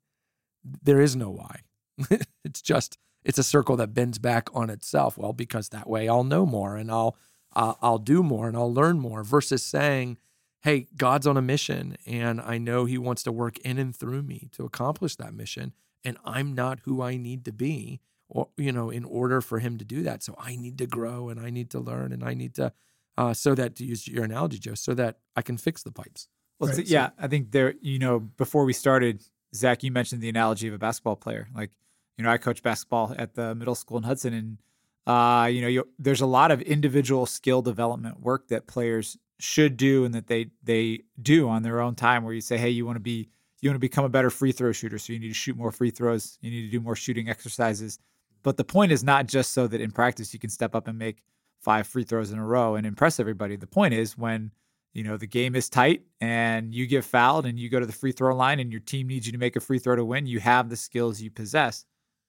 There 0.82 1.00
is 1.00 1.16
no 1.16 1.30
why. 1.30 1.60
it's 2.44 2.62
just 2.62 2.98
it's 3.24 3.38
a 3.38 3.44
circle 3.44 3.76
that 3.76 3.94
bends 3.94 4.18
back 4.18 4.48
on 4.54 4.70
itself. 4.70 5.16
Well, 5.16 5.32
because 5.32 5.68
that 5.70 5.88
way 5.88 6.08
I'll 6.08 6.24
know 6.24 6.44
more 6.44 6.76
and 6.76 6.90
I'll 6.90 7.16
uh, 7.54 7.74
I'll 7.82 7.98
do 7.98 8.22
more 8.22 8.48
and 8.48 8.56
I'll 8.56 8.72
learn 8.72 8.98
more. 8.98 9.22
Versus 9.22 9.62
saying, 9.62 10.18
hey, 10.62 10.86
God's 10.96 11.26
on 11.26 11.36
a 11.36 11.42
mission 11.42 11.96
and 12.06 12.40
I 12.40 12.58
know 12.58 12.84
He 12.84 12.98
wants 12.98 13.22
to 13.24 13.32
work 13.32 13.58
in 13.58 13.78
and 13.78 13.94
through 13.94 14.22
me 14.22 14.48
to 14.52 14.64
accomplish 14.64 15.16
that 15.16 15.34
mission, 15.34 15.72
and 16.04 16.16
I'm 16.24 16.54
not 16.54 16.80
who 16.84 17.02
I 17.02 17.16
need 17.16 17.44
to 17.44 17.52
be 17.52 18.00
or 18.32 18.48
you 18.56 18.72
know 18.72 18.90
in 18.90 19.04
order 19.04 19.40
for 19.40 19.58
him 19.58 19.78
to 19.78 19.84
do 19.84 20.02
that 20.02 20.22
so 20.22 20.34
i 20.38 20.56
need 20.56 20.78
to 20.78 20.86
grow 20.86 21.28
and 21.28 21.38
i 21.38 21.50
need 21.50 21.70
to 21.70 21.78
learn 21.78 22.12
and 22.12 22.24
i 22.24 22.34
need 22.34 22.54
to 22.54 22.72
uh, 23.18 23.34
so 23.34 23.54
that 23.54 23.76
to 23.76 23.84
use 23.84 24.08
your 24.08 24.24
analogy 24.24 24.58
joe 24.58 24.74
so 24.74 24.94
that 24.94 25.18
i 25.36 25.42
can 25.42 25.56
fix 25.56 25.82
the 25.82 25.92
pipes 25.92 26.28
well 26.58 26.68
right. 26.68 26.76
so, 26.76 26.82
yeah 26.86 27.10
i 27.18 27.28
think 27.28 27.52
there 27.52 27.74
you 27.80 27.98
know 27.98 28.18
before 28.18 28.64
we 28.64 28.72
started 28.72 29.22
zach 29.54 29.82
you 29.82 29.92
mentioned 29.92 30.20
the 30.20 30.28
analogy 30.28 30.66
of 30.66 30.74
a 30.74 30.78
basketball 30.78 31.16
player 31.16 31.46
like 31.54 31.70
you 32.16 32.24
know 32.24 32.30
i 32.30 32.38
coach 32.38 32.62
basketball 32.62 33.14
at 33.18 33.34
the 33.34 33.54
middle 33.54 33.74
school 33.74 33.98
in 33.98 34.02
hudson 34.02 34.32
and 34.32 34.58
uh, 35.04 35.46
you 35.46 35.60
know 35.60 35.66
you, 35.66 35.88
there's 35.98 36.20
a 36.20 36.26
lot 36.26 36.52
of 36.52 36.62
individual 36.62 37.26
skill 37.26 37.60
development 37.60 38.20
work 38.20 38.46
that 38.48 38.68
players 38.68 39.18
should 39.40 39.76
do 39.76 40.04
and 40.04 40.14
that 40.14 40.28
they 40.28 40.46
they 40.62 41.00
do 41.20 41.48
on 41.48 41.64
their 41.64 41.80
own 41.80 41.96
time 41.96 42.22
where 42.22 42.32
you 42.32 42.40
say 42.40 42.56
hey 42.56 42.70
you 42.70 42.86
want 42.86 42.94
to 42.94 43.00
be 43.00 43.28
you 43.62 43.70
want 43.70 43.76
to 43.76 43.80
become 43.80 44.04
a 44.04 44.10
better 44.10 44.28
free 44.28 44.52
throw 44.52 44.72
shooter 44.72 44.98
so 44.98 45.12
you 45.12 45.18
need 45.18 45.28
to 45.28 45.34
shoot 45.34 45.56
more 45.56 45.72
free 45.72 45.90
throws 45.90 46.36
you 46.42 46.50
need 46.50 46.62
to 46.62 46.70
do 46.70 46.80
more 46.80 46.96
shooting 46.96 47.28
exercises 47.28 47.98
but 48.42 48.56
the 48.56 48.64
point 48.64 48.92
is 48.92 49.04
not 49.04 49.26
just 49.26 49.52
so 49.52 49.66
that 49.66 49.80
in 49.80 49.90
practice 49.90 50.34
you 50.34 50.40
can 50.40 50.50
step 50.50 50.74
up 50.74 50.88
and 50.88 50.98
make 50.98 51.22
five 51.62 51.86
free 51.86 52.04
throws 52.04 52.32
in 52.32 52.38
a 52.38 52.44
row 52.44 52.74
and 52.74 52.86
impress 52.86 53.20
everybody. 53.20 53.56
The 53.56 53.66
point 53.66 53.94
is 53.94 54.18
when 54.18 54.50
you 54.92 55.04
know 55.04 55.16
the 55.16 55.26
game 55.26 55.54
is 55.54 55.68
tight 55.68 56.02
and 56.20 56.74
you 56.74 56.86
get 56.86 57.04
fouled 57.04 57.46
and 57.46 57.58
you 57.58 57.70
go 57.70 57.80
to 57.80 57.86
the 57.86 57.92
free 57.92 58.12
throw 58.12 58.34
line 58.34 58.60
and 58.60 58.70
your 58.70 58.80
team 58.80 59.06
needs 59.06 59.26
you 59.26 59.32
to 59.32 59.38
make 59.38 59.56
a 59.56 59.60
free 59.60 59.78
throw 59.78 59.96
to 59.96 60.04
win, 60.04 60.26
you 60.26 60.40
have 60.40 60.68
the 60.68 60.76
skills 60.76 61.20
you 61.20 61.30
possess 61.30 61.84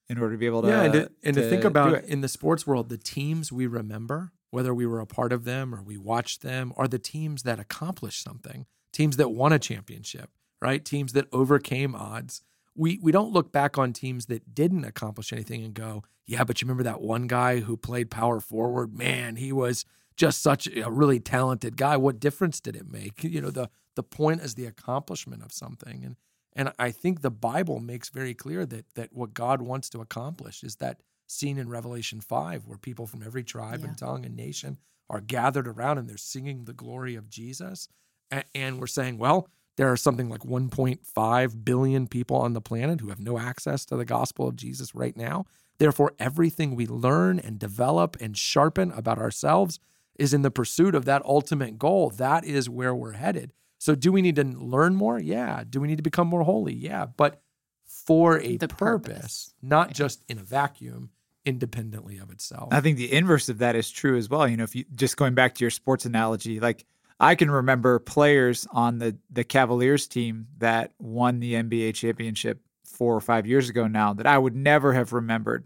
in 0.10 0.18
order 0.18 0.34
to 0.34 0.38
be 0.38 0.46
able 0.46 0.62
to. 0.62 0.68
Yeah, 0.68 0.84
and 0.84 0.94
to, 0.94 1.12
and 1.24 1.36
to, 1.36 1.42
to 1.42 1.50
think 1.50 1.64
about 1.64 2.04
in 2.04 2.22
the 2.22 2.28
sports 2.28 2.68
world, 2.68 2.90
the 2.90 2.98
teams 2.98 3.52
we 3.52 3.68
remember, 3.68 4.32
whether 4.52 4.74
we 4.74 4.86
were 4.86 5.00
a 5.00 5.08
part 5.08 5.34
of 5.34 5.46
them 5.46 5.74
or 5.74 5.82
we 5.82 5.98
watched 5.98 6.42
them, 6.42 6.74
are 6.78 6.88
the 6.88 7.00
teams 7.00 7.44
that 7.44 7.60
accomplished 7.60 8.24
something, 8.24 8.66
teams 8.92 9.18
that 9.18 9.30
won 9.30 9.52
a 9.52 9.60
championship, 9.60 10.30
right? 10.64 10.84
Teams 10.84 11.14
that 11.14 11.28
overcame 11.32 11.94
odds 11.94 12.42
we 12.76 13.00
we 13.02 13.12
don't 13.12 13.32
look 13.32 13.52
back 13.52 13.78
on 13.78 13.94
teams 13.94 14.28
that 14.28 14.56
didn't 14.56 14.86
accomplish 14.86 15.32
anything 15.32 15.64
and 15.64 15.74
go, 15.74 16.04
yeah, 16.26 16.44
but 16.44 16.62
you 16.62 16.66
remember 16.66 16.84
that 16.84 17.02
one 17.02 17.28
guy 17.28 17.60
who 17.60 17.78
played 17.78 18.10
power 18.10 18.40
forward? 18.40 18.98
Man, 18.98 19.36
he 19.36 19.52
was 19.52 19.86
just 20.16 20.42
such 20.42 20.68
a 20.68 20.90
really 20.90 21.20
talented 21.20 21.78
guy. 21.78 21.98
What 21.98 22.20
difference 22.20 22.60
did 22.60 22.76
it 22.76 22.90
make? 22.90 23.24
You 23.24 23.42
know, 23.42 23.52
the 23.52 23.70
the 23.96 24.04
point 24.04 24.42
is 24.42 24.56
the 24.56 24.66
accomplishment 24.66 25.44
of 25.44 25.52
something. 25.52 26.04
And 26.04 26.16
and 26.54 26.74
I 26.80 26.92
think 26.92 27.22
the 27.22 27.32
Bible 27.32 27.80
makes 27.80 28.10
very 28.10 28.34
clear 28.34 28.66
that 28.66 28.86
that 28.96 29.14
what 29.14 29.34
God 29.34 29.62
wants 29.62 29.90
to 29.92 30.02
accomplish 30.02 30.64
is 30.64 30.78
that 30.78 31.02
scene 31.28 31.58
in 31.58 31.70
Revelation 31.70 32.22
5 32.22 32.66
where 32.68 32.78
people 32.78 33.08
from 33.08 33.24
every 33.24 33.44
tribe 33.44 33.80
yeah. 33.82 33.88
and 33.88 33.98
tongue 33.98 34.26
and 34.26 34.36
nation 34.36 34.78
are 35.10 35.22
gathered 35.22 35.68
around 35.68 35.98
and 35.98 36.08
they're 36.08 36.18
singing 36.18 36.66
the 36.66 36.74
glory 36.74 37.16
of 37.16 37.30
Jesus. 37.30 37.88
And, 38.30 38.44
and 38.54 38.80
we're 38.80 38.88
saying, 38.88 39.18
well, 39.18 39.48
there 39.76 39.92
are 39.92 39.98
something 39.98 40.30
like 40.30 40.42
1.5 40.42 41.66
billion 41.66 42.08
people 42.08 42.38
on 42.38 42.54
the 42.54 42.62
planet 42.62 43.02
who 43.02 43.10
have 43.10 43.20
no 43.20 43.40
access 43.40 43.86
to 43.86 43.98
the 43.98 44.06
gospel 44.06 44.48
of 44.48 44.56
Jesus 44.56 44.94
right 44.94 45.16
now. 45.18 45.46
Therefore, 45.80 46.14
everything 46.20 46.76
we 46.76 46.86
learn 46.86 47.40
and 47.40 47.58
develop 47.58 48.16
and 48.22 48.38
sharpen 48.38 48.92
about 48.92 49.18
ourselves 49.18 49.80
is 50.16 50.34
in 50.34 50.44
the 50.44 50.52
pursuit 50.52 50.94
of 50.94 51.06
that 51.06 51.26
ultimate 51.26 51.80
goal. 51.80 52.10
That 52.12 52.46
is 52.46 52.70
where 52.70 52.94
we're 52.94 53.14
headed. 53.14 53.52
So, 53.80 53.96
do 53.96 54.12
we 54.12 54.22
need 54.22 54.36
to 54.36 54.44
learn 54.44 54.96
more? 54.96 55.20
Yeah. 55.20 55.64
Do 55.68 55.82
we 55.82 55.88
need 55.88 55.98
to 55.98 56.04
become 56.04 56.28
more 56.28 56.44
holy? 56.44 56.74
Yeah. 56.74 57.08
But 57.08 57.42
for 57.86 58.40
a 58.40 58.58
the 58.58 58.68
purpose, 58.68 59.14
purpose, 59.14 59.54
not 59.62 59.90
yeah. 59.90 59.94
just 59.94 60.24
in 60.30 60.38
a 60.38 60.44
vacuum 60.44 61.10
independently 61.46 62.18
of 62.18 62.32
itself. 62.32 62.70
I 62.72 62.80
think 62.80 62.98
the 62.98 63.12
inverse 63.12 63.50
of 63.50 63.58
that 63.58 63.76
is 63.76 63.92
true 63.92 64.18
as 64.18 64.30
well. 64.30 64.48
You 64.48 64.58
know, 64.58 64.64
if 64.64 64.76
you 64.76 64.86
just 64.96 65.18
going 65.18 65.34
back 65.34 65.56
to 65.56 65.64
your 65.64 65.72
sports 65.72 66.06
analogy, 66.06 66.60
like 66.60 66.86
I 67.20 67.36
can 67.36 67.50
remember 67.50 68.00
players 68.00 68.68
on 68.72 69.00
the 69.00 69.18
the 69.30 69.44
Cavaliers 69.44 70.08
team 70.08 70.48
that 70.58 70.92
won 71.00 71.40
the 71.40 71.54
NBA 71.54 71.94
championship 71.96 72.60
four 72.84 73.16
or 73.16 73.22
five 73.22 73.48
years 73.48 73.70
ago 73.70 73.88
now 73.88 74.14
that 74.14 74.28
I 74.28 74.38
would 74.38 74.56
never 74.56 74.94
have 74.94 75.14
remembered. 75.14 75.66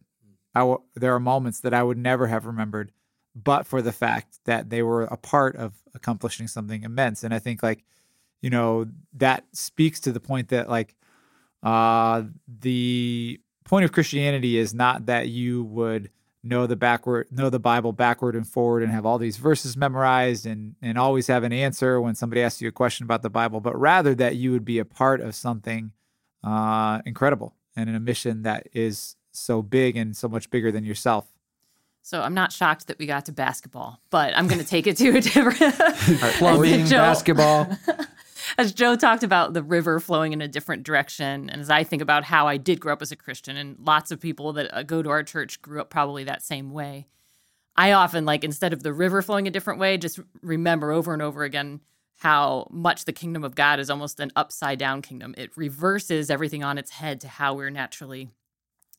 I 0.56 0.62
w- 0.62 0.82
there 0.96 1.14
are 1.14 1.20
moments 1.20 1.60
that 1.62 1.74
I 1.74 1.84
would 1.84 1.98
never 1.98 2.28
have 2.28 2.46
remembered, 2.46 2.92
but 3.36 3.68
for 3.68 3.82
the 3.82 3.92
fact 3.92 4.40
that 4.46 4.70
they 4.70 4.82
were 4.82 5.04
a 5.04 5.18
part 5.18 5.56
of 5.56 5.74
accomplishing 5.94 6.48
something 6.48 6.84
immense. 6.84 7.24
And 7.24 7.34
I 7.34 7.40
think 7.40 7.62
like, 7.62 7.84
you 8.42 8.50
know, 8.50 8.86
that 9.14 9.46
speaks 9.52 10.00
to 10.02 10.12
the 10.12 10.20
point 10.20 10.50
that 10.50 10.70
like, 10.70 10.96
uh, 11.64 12.24
the 12.48 13.40
point 13.66 13.86
of 13.86 13.92
Christianity 13.92 14.58
is 14.58 14.74
not 14.74 15.08
that 15.08 15.28
you 15.28 15.64
would 15.66 16.10
know 16.44 16.68
the 16.68 16.76
backward 16.76 17.28
know 17.32 17.50
the 17.50 17.60
bible 17.60 17.92
backward 17.92 18.36
and 18.36 18.48
forward 18.48 18.84
and 18.84 18.92
have 18.92 19.06
all 19.06 19.18
these 19.18 19.38
verses 19.38 19.76
memorized 19.76 20.46
and 20.46 20.76
and 20.82 20.98
always 20.98 21.28
have 21.28 21.44
an 21.44 21.52
answer 21.52 22.00
when 22.00 22.16
somebody 22.16 22.42
asks 22.42 22.62
you 22.62 22.68
a 22.68 22.72
question 22.72 23.04
about 23.04 23.22
the 23.22 23.30
bible 23.30 23.60
but 23.60 23.78
rather 23.78 24.16
that 24.16 24.36
you 24.36 24.52
would 24.52 24.66
be 24.66 24.80
a 24.80 24.86
part 24.86 25.20
of 25.20 25.36
something 25.36 25.92
uh, 26.44 27.02
incredible 27.06 27.56
and 27.76 27.90
in 27.90 27.96
a 27.96 28.00
mission 28.00 28.44
that 28.44 28.68
is 28.74 29.16
so 29.32 29.62
big 29.62 29.98
and 29.98 30.16
so 30.16 30.28
much 30.30 30.50
bigger 30.50 30.72
than 30.72 30.86
yourself 30.86 31.28
so 32.08 32.22
I'm 32.22 32.34
not 32.34 32.54
shocked 32.54 32.88
that 32.88 32.98
we 33.00 33.06
got 33.06 33.26
to 33.26 33.34
basketball, 33.34 34.00
but 34.12 34.32
I'm 34.34 34.48
going 34.48 34.62
to 34.62 34.66
take 34.66 34.88
it 34.88 34.96
to 34.96 35.18
a 35.18 35.20
different 35.20 35.76
plumbing, 36.38 36.88
basketball. 36.90 37.68
as 38.58 38.74
Joe 38.74 38.96
talked 38.96 39.24
about 39.24 39.54
the 39.54 39.62
river 39.62 40.00
flowing 40.00 40.34
in 40.34 40.42
a 40.42 40.48
different 40.48 40.84
direction, 40.84 41.50
and 41.50 41.62
as 41.62 41.70
I 41.70 41.84
think 41.84 42.02
about 42.02 42.24
how 42.24 42.48
I 42.48 42.58
did 42.58 42.80
grow 42.80 42.94
up 42.94 43.02
as 43.02 43.12
a 43.12 43.16
Christian, 43.16 43.56
and 43.56 43.78
lots 43.80 44.12
of 44.12 44.20
people 44.20 44.54
that 44.54 44.74
uh, 44.76 44.84
go 44.84 45.04
to 45.04 45.10
our 45.10 45.24
church 45.24 45.62
grew 45.62 45.80
up 45.80 45.90
probably 45.90 46.24
that 46.24 46.44
same 46.44 46.72
way. 46.72 47.08
I 47.76 47.92
often 47.92 48.26
like 48.26 48.44
instead 48.44 48.74
of 48.74 48.82
the 48.82 48.94
river 48.94 49.22
flowing 49.22 49.48
a 49.48 49.52
different 49.52 49.80
way, 49.80 49.98
just 49.98 50.20
remember 50.42 50.92
over 50.92 51.14
and 51.14 51.22
over 51.22 51.44
again 51.44 51.82
how 52.18 52.68
much 52.72 53.06
the 53.06 53.14
kingdom 53.14 53.44
of 53.44 53.54
God 53.54 53.80
is 53.80 53.92
almost 53.92 54.20
an 54.20 54.32
upside 54.36 54.80
down 54.80 55.04
kingdom. 55.04 55.36
It 55.38 55.56
reverses 55.56 56.32
everything 56.32 56.64
on 56.64 56.80
its 56.80 56.90
head 56.90 57.22
to 57.22 57.28
how 57.28 57.54
we're 57.54 57.70
naturally 57.70 58.32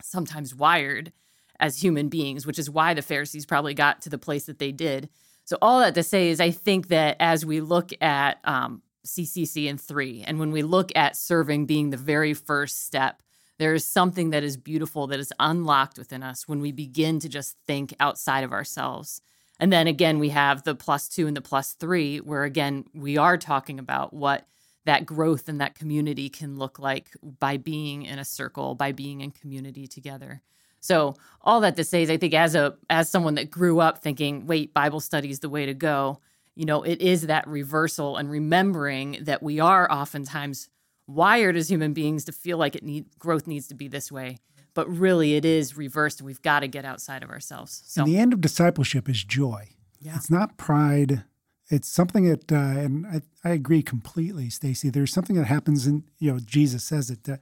sometimes 0.01 0.55
wired 0.55 1.13
as 1.59 1.83
human 1.83 2.09
beings, 2.09 2.47
which 2.47 2.61
is 2.61 2.71
why 2.71 2.95
the 2.95 3.03
Pharisees 3.03 3.45
probably 3.45 3.75
got 3.75 4.01
to 4.03 4.09
the 4.09 4.19
place 4.19 4.47
that 4.47 4.61
they 4.61 4.71
did. 4.71 5.09
So, 5.45 5.59
all 5.61 5.81
that 5.81 5.95
to 5.95 6.05
say 6.05 6.29
is, 6.29 6.41
I 6.41 6.53
think 6.53 6.89
that 6.89 7.17
as 7.19 7.45
we 7.45 7.61
look 7.61 7.91
at 8.01 8.39
um, 8.45 8.83
CCC 9.09 9.69
and 9.69 9.81
three. 9.81 10.23
And 10.27 10.39
when 10.39 10.51
we 10.51 10.63
look 10.63 10.91
at 10.95 11.17
serving 11.17 11.67
being 11.67 11.91
the 11.91 11.97
very 11.97 12.35
first 12.35 12.87
step, 12.87 13.23
there 13.59 13.75
is 13.75 13.85
something 13.85 14.31
that 14.31 14.45
is 14.45 14.57
beautiful 14.57 15.09
that 15.09 15.19
is 15.19 15.33
unlocked 15.41 15.99
within 15.99 16.23
us 16.23 16.47
when 16.47 16.61
we 16.61 16.71
begin 16.71 17.19
to 17.21 17.29
just 17.29 17.57
think 17.67 17.95
outside 17.99 18.45
of 18.45 18.53
ourselves. 18.53 19.21
And 19.61 19.73
then 19.73 19.87
again, 19.89 20.19
we 20.19 20.29
have 20.29 20.63
the 20.63 20.75
plus 20.75 21.09
two 21.09 21.27
and 21.27 21.37
the 21.37 21.41
plus 21.41 21.73
three, 21.73 22.19
where 22.19 22.45
again, 22.45 22.85
we 22.95 23.17
are 23.17 23.37
talking 23.37 23.79
about 23.79 24.15
what 24.15 24.47
that 24.85 25.05
growth 25.05 25.49
and 25.49 25.61
that 25.61 25.75
community 25.75 26.29
can 26.29 26.57
look 26.57 26.79
like 26.79 27.11
by 27.41 27.57
being 27.57 28.05
in 28.05 28.19
a 28.19 28.25
circle, 28.25 28.75
by 28.75 28.93
being 28.93 29.21
in 29.21 29.31
community 29.33 29.87
together. 29.87 30.41
So 30.81 31.17
all 31.43 31.61
that 31.61 31.77
to 31.77 31.85
say 31.85 32.03
is 32.03 32.11
I 32.11 32.17
think 32.17 32.35
as 32.35 32.55
a 32.55 32.77
as 32.89 33.11
someone 33.11 33.35
that 33.35 33.51
grew 33.51 33.81
up 33.81 33.99
thinking, 33.99 34.47
wait, 34.47 34.73
Bible 34.73 35.01
study 35.01 35.31
is 35.31 35.41
the 35.41 35.49
way 35.49 35.67
to 35.67 35.75
go, 35.75 36.21
you 36.59 36.65
know, 36.65 36.83
it 36.83 37.01
is 37.01 37.29
that 37.29 37.47
reversal 37.47 38.17
and 38.17 38.29
remembering 38.29 39.19
that 39.21 39.45
we 39.45 39.61
are 39.61 39.91
oftentimes 39.93 40.69
wired 41.07 41.57
as 41.57 41.71
human 41.71 41.93
beings 41.93 42.25
to 42.25 42.33
feel 42.33 42.59
like 42.59 42.75
it 42.75 42.83
need 42.83 43.07
growth 43.17 43.47
needs 43.47 43.69
to 43.69 43.77
be 43.77 43.87
this 43.87 44.11
way. 44.11 44.39
But 44.75 44.89
really 44.91 45.37
it 45.37 45.45
is 45.45 45.77
reversed 45.77 46.19
and 46.19 46.27
we've 46.27 46.43
got 46.43 46.61
to 46.61 46.67
get 46.67 46.85
outside 46.85 47.23
of 47.23 47.31
ourselves. 47.31 47.85
So 47.87 48.03
and 48.03 48.13
the 48.13 48.19
end 48.19 48.33
of 48.33 48.41
discipleship 48.41 49.09
is 49.09 49.23
joy. 49.23 49.69
Yeah. 50.01 50.17
It's 50.17 50.33
not 50.33 50.57
pride. 50.57 51.23
It's 51.71 51.89
something 51.89 52.29
that, 52.29 52.51
uh, 52.51 52.57
and 52.57 53.07
I, 53.07 53.21
I 53.49 53.53
agree 53.53 53.85
completely, 53.85 54.51
Stacy. 54.51 54.91
There's 54.91 55.13
something 55.13 55.37
that 55.37 55.47
happens 55.47 55.87
in, 55.87 56.03
you 56.19 56.33
know, 56.33 56.41
Jesus 56.41 56.83
says 56.83 57.09
it 57.09 57.23
that 57.25 57.41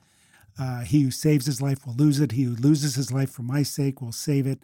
uh, 0.58 0.80
he 0.80 1.00
who 1.00 1.10
saves 1.10 1.46
his 1.46 1.62
life 1.62 1.86
will 1.86 1.94
lose 1.94 2.20
it. 2.20 2.32
He 2.32 2.42
who 2.42 2.54
loses 2.54 2.96
his 2.96 3.10
life 3.10 3.30
for 3.30 3.42
my 3.42 3.62
sake 3.62 4.02
will 4.02 4.12
save 4.12 4.46
it. 4.46 4.60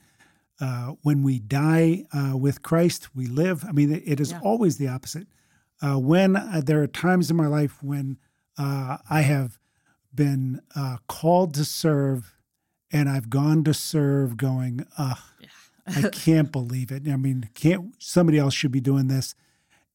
Uh, 0.62 0.92
when 1.02 1.25
we 1.25 1.40
die 1.40 2.04
uh, 2.12 2.37
with 2.37 2.62
Christ, 2.62 3.09
we 3.16 3.26
live. 3.26 3.64
I 3.69 3.73
mean, 3.73 4.00
it 4.07 4.21
is 4.21 4.31
yeah. 4.31 4.38
always 4.45 4.78
the 4.78 4.87
opposite. 4.87 5.26
Uh, 5.83 5.99
when 5.99 6.37
uh, 6.37 6.62
there 6.64 6.81
are 6.81 6.87
times 6.87 7.33
in 7.33 7.37
my 7.37 7.49
life 7.49 7.83
when 7.83 8.16
uh, 8.57 8.99
I 9.11 9.23
have 9.23 9.59
been 10.14 10.61
called 11.09 11.54
to 11.54 11.64
serve 11.64 12.37
and 12.92 13.09
I've 13.09 13.28
gone 13.28 13.64
to 13.64 13.75
serve 13.75 14.37
going, 14.37 14.87
yeah. 14.97 15.14
I 15.88 16.09
can't 16.12 16.52
believe 16.52 16.92
it. 16.92 17.09
I 17.09 17.16
mean, 17.16 17.50
can't 17.54 17.97
somebody 17.99 18.38
else 18.38 18.54
should 18.54 18.71
be 18.71 18.81
doing 18.81 19.09
this? 19.09 19.35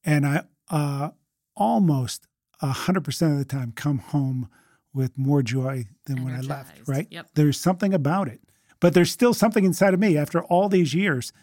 And 0.03 0.27
I 0.27 1.11
almost 1.55 2.27
100% 2.61 3.31
of 3.31 3.37
the 3.37 3.45
time 3.45 3.71
come 3.73 3.99
home 3.99 4.49
with 4.93 5.17
more 5.17 5.41
joy 5.41 5.85
than 6.07 6.19
Energized. 6.19 6.49
when 6.49 6.51
I 6.51 6.57
left, 6.57 6.87
right? 6.89 7.07
Yep. 7.09 7.27
There's 7.35 7.57
something 7.57 7.93
about 7.93 8.27
it. 8.27 8.41
But 8.79 8.93
there's 8.93 9.11
still 9.11 9.33
something 9.33 9.65
inside 9.65 9.93
of 9.93 9.99
me 9.99 10.17
after 10.17 10.43
all 10.43 10.69
these 10.69 10.93
years 10.93 11.33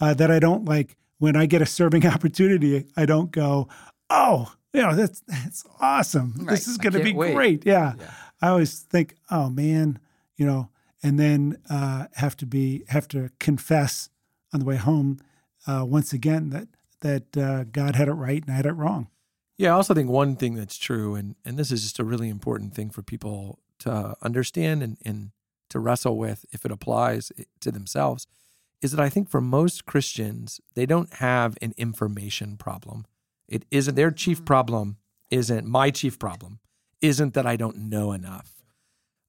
uh, 0.00 0.14
that 0.14 0.30
I 0.30 0.38
don't 0.38 0.64
like. 0.64 0.96
When 1.18 1.36
I 1.36 1.46
get 1.46 1.62
a 1.62 1.66
serving 1.66 2.04
opportunity, 2.14 2.86
I 2.96 3.06
don't 3.06 3.30
go, 3.30 3.68
"Oh, 4.10 4.52
you 4.72 4.82
know, 4.82 4.94
that's 4.94 5.20
that's 5.20 5.64
awesome. 5.80 6.34
Right. 6.38 6.50
This 6.50 6.66
is 6.66 6.78
going 6.78 6.94
to 6.94 7.02
be 7.02 7.12
wait." 7.12 7.34
great." 7.34 7.66
Yeah. 7.66 7.94
Yeah. 7.98 8.10
I 8.40 8.48
always 8.48 8.80
think, 8.80 9.14
"Oh 9.30 9.48
man," 9.48 10.00
you 10.36 10.44
know, 10.44 10.70
and 11.02 11.18
then 11.20 11.58
uh, 11.70 12.06
have 12.14 12.36
to 12.38 12.46
be 12.46 12.82
have 12.88 13.06
to 13.08 13.30
confess 13.38 14.08
on 14.52 14.60
the 14.60 14.66
way 14.66 14.76
home 14.76 15.20
uh, 15.66 15.84
once 15.86 16.12
again 16.12 16.50
that 16.50 16.68
that 17.00 17.36
uh, 17.36 17.64
God 17.64 17.96
had 17.96 18.08
it 18.08 18.14
right 18.14 18.42
and 18.42 18.52
I 18.52 18.56
had 18.56 18.66
it 18.66 18.72
wrong. 18.72 19.08
Yeah, 19.58 19.70
I 19.70 19.74
also 19.74 19.94
think 19.94 20.08
one 20.08 20.36
thing 20.36 20.54
that's 20.54 20.78
true, 20.78 21.14
and, 21.14 21.36
and 21.44 21.56
this 21.56 21.70
is 21.70 21.82
just 21.82 21.98
a 21.98 22.04
really 22.04 22.28
important 22.28 22.74
thing 22.74 22.90
for 22.90 23.02
people 23.02 23.58
to 23.80 24.16
understand 24.22 24.82
and, 24.82 24.96
and 25.04 25.30
to 25.72 25.80
wrestle 25.80 26.16
with 26.16 26.46
if 26.52 26.64
it 26.64 26.70
applies 26.70 27.32
to 27.60 27.70
themselves, 27.70 28.26
is 28.80 28.92
that 28.92 29.00
I 29.00 29.08
think 29.08 29.28
for 29.28 29.40
most 29.40 29.86
Christians, 29.86 30.60
they 30.74 30.86
don't 30.86 31.12
have 31.14 31.56
an 31.62 31.74
information 31.76 32.56
problem. 32.56 33.06
It 33.48 33.64
isn't 33.70 33.94
their 33.94 34.10
chief 34.10 34.44
problem, 34.44 34.96
isn't 35.30 35.66
my 35.66 35.90
chief 35.90 36.18
problem, 36.18 36.60
isn't 37.00 37.34
that 37.34 37.46
I 37.46 37.56
don't 37.56 37.76
know 37.76 38.12
enough. 38.12 38.62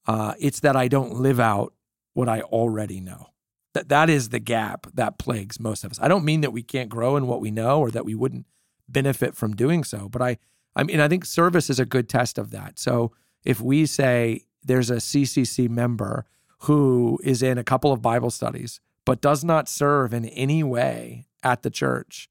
Uh, 0.06 0.34
it's 0.40 0.60
that 0.62 0.76
I 0.76 0.88
don't 0.88 1.16
live 1.16 1.40
out 1.40 1.74
what 2.14 2.30
I 2.30 2.42
already 2.42 3.00
know. 3.00 3.28
That 3.74 3.90
that 3.90 4.10
is 4.10 4.30
the 4.30 4.40
gap 4.40 4.88
that 4.94 5.18
plagues 5.18 5.60
most 5.60 5.84
of 5.84 5.92
us. 5.92 6.00
I 6.02 6.08
don't 6.08 6.26
mean 6.26 6.42
that 6.42 6.54
we 6.54 6.62
can't 6.62 6.90
grow 6.90 7.16
in 7.16 7.28
what 7.28 7.42
we 7.42 7.50
know 7.50 7.80
or 7.80 7.90
that 7.92 8.06
we 8.06 8.14
wouldn't 8.14 8.46
benefit 8.88 9.36
from 9.36 9.56
doing 9.56 9.84
so. 9.84 10.10
But 10.10 10.22
I, 10.22 10.38
I 10.76 10.84
mean, 10.84 11.00
I 11.00 11.08
think 11.08 11.26
service 11.26 11.70
is 11.70 11.80
a 11.80 11.86
good 11.86 12.08
test 12.08 12.38
of 12.38 12.52
that. 12.52 12.78
So 12.78 13.14
if 13.44 13.60
we 13.62 13.86
say 13.86 14.44
there's 14.64 14.90
a 14.90 14.96
CCC 14.96 15.70
member 15.70 16.26
who 16.60 17.20
is 17.24 17.44
in 17.44 17.58
a 17.58 17.64
couple 17.64 17.92
of 17.92 18.02
Bible 18.02 18.30
studies, 18.30 18.80
but 19.06 19.22
does 19.22 19.44
not 19.44 19.68
serve 19.68 20.14
in 20.14 20.26
any 20.26 20.64
way 20.64 21.28
at 21.44 21.62
the 21.62 21.70
church, 21.70 22.30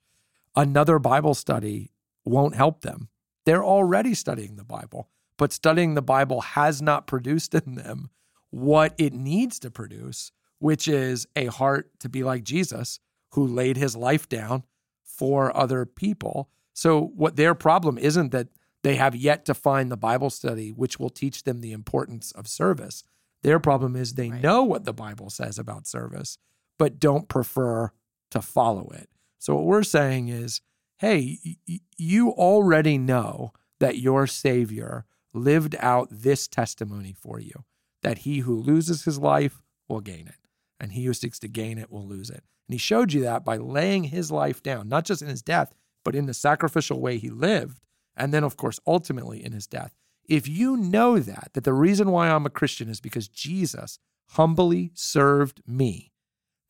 another 0.56 0.98
Bible 0.98 1.34
study 1.34 1.92
won't 2.24 2.54
help 2.54 2.80
them. 2.80 3.08
They're 3.44 3.64
already 3.64 4.14
studying 4.14 4.56
the 4.56 4.64
Bible, 4.64 5.08
but 5.36 5.52
studying 5.52 5.94
the 5.94 6.02
Bible 6.02 6.40
has 6.40 6.80
not 6.80 7.06
produced 7.06 7.54
in 7.54 7.74
them 7.74 8.10
what 8.50 8.94
it 8.98 9.12
needs 9.12 9.58
to 9.60 9.70
produce, 9.70 10.32
which 10.58 10.86
is 10.86 11.26
a 11.34 11.46
heart 11.46 11.90
to 12.00 12.08
be 12.08 12.22
like 12.22 12.44
Jesus, 12.44 13.00
who 13.30 13.46
laid 13.46 13.76
his 13.76 13.96
life 13.96 14.28
down 14.28 14.62
for 15.02 15.54
other 15.56 15.86
people. 15.86 16.50
So, 16.74 17.12
what 17.14 17.36
their 17.36 17.54
problem 17.54 17.98
isn't 17.98 18.30
that 18.32 18.48
they 18.82 18.96
have 18.96 19.14
yet 19.14 19.44
to 19.46 19.54
find 19.54 19.90
the 19.90 19.96
Bible 19.96 20.30
study 20.30 20.70
which 20.70 20.98
will 20.98 21.10
teach 21.10 21.44
them 21.44 21.60
the 21.60 21.72
importance 21.72 22.32
of 22.32 22.48
service. 22.48 23.04
Their 23.42 23.58
problem 23.60 23.96
is 23.96 24.14
they 24.14 24.30
Right. 24.30 24.42
know 24.42 24.62
what 24.62 24.84
the 24.84 24.92
Bible 24.92 25.30
says 25.30 25.58
about 25.58 25.86
service, 25.86 26.38
but 26.78 26.98
don't 27.00 27.28
prefer 27.28 27.92
to 28.30 28.40
follow 28.42 28.88
it. 28.90 29.08
So, 29.38 29.54
what 29.56 29.64
we're 29.64 29.82
saying 29.84 30.28
is 30.28 30.60
hey, 30.98 31.38
y- 31.68 31.80
you 31.96 32.30
already 32.30 32.96
know 32.96 33.52
that 33.80 33.98
your 33.98 34.24
Savior 34.28 35.04
lived 35.32 35.74
out 35.80 36.06
this 36.12 36.46
testimony 36.46 37.12
for 37.12 37.40
you 37.40 37.64
that 38.02 38.18
he 38.18 38.38
who 38.40 38.54
loses 38.56 39.02
his 39.04 39.18
life 39.18 39.62
will 39.88 40.00
gain 40.00 40.28
it, 40.28 40.46
and 40.78 40.92
he 40.92 41.04
who 41.04 41.12
seeks 41.14 41.38
to 41.40 41.48
gain 41.48 41.76
it 41.78 41.90
will 41.90 42.06
lose 42.06 42.30
it. 42.30 42.44
And 42.68 42.74
he 42.74 42.78
showed 42.78 43.12
you 43.12 43.20
that 43.22 43.44
by 43.44 43.56
laying 43.56 44.04
his 44.04 44.30
life 44.30 44.62
down, 44.62 44.88
not 44.88 45.04
just 45.04 45.22
in 45.22 45.28
his 45.28 45.42
death, 45.42 45.74
but 46.04 46.14
in 46.14 46.26
the 46.26 46.34
sacrificial 46.34 47.00
way 47.00 47.18
he 47.18 47.30
lived. 47.30 47.80
And 48.16 48.32
then, 48.32 48.44
of 48.44 48.56
course, 48.56 48.78
ultimately 48.86 49.44
in 49.44 49.52
his 49.52 49.66
death. 49.66 49.94
If 50.28 50.46
you 50.48 50.76
know 50.76 51.18
that, 51.18 51.50
that 51.54 51.64
the 51.64 51.72
reason 51.72 52.10
why 52.10 52.30
I'm 52.30 52.46
a 52.46 52.50
Christian 52.50 52.88
is 52.88 53.00
because 53.00 53.28
Jesus 53.28 53.98
humbly 54.30 54.90
served 54.94 55.62
me, 55.66 56.12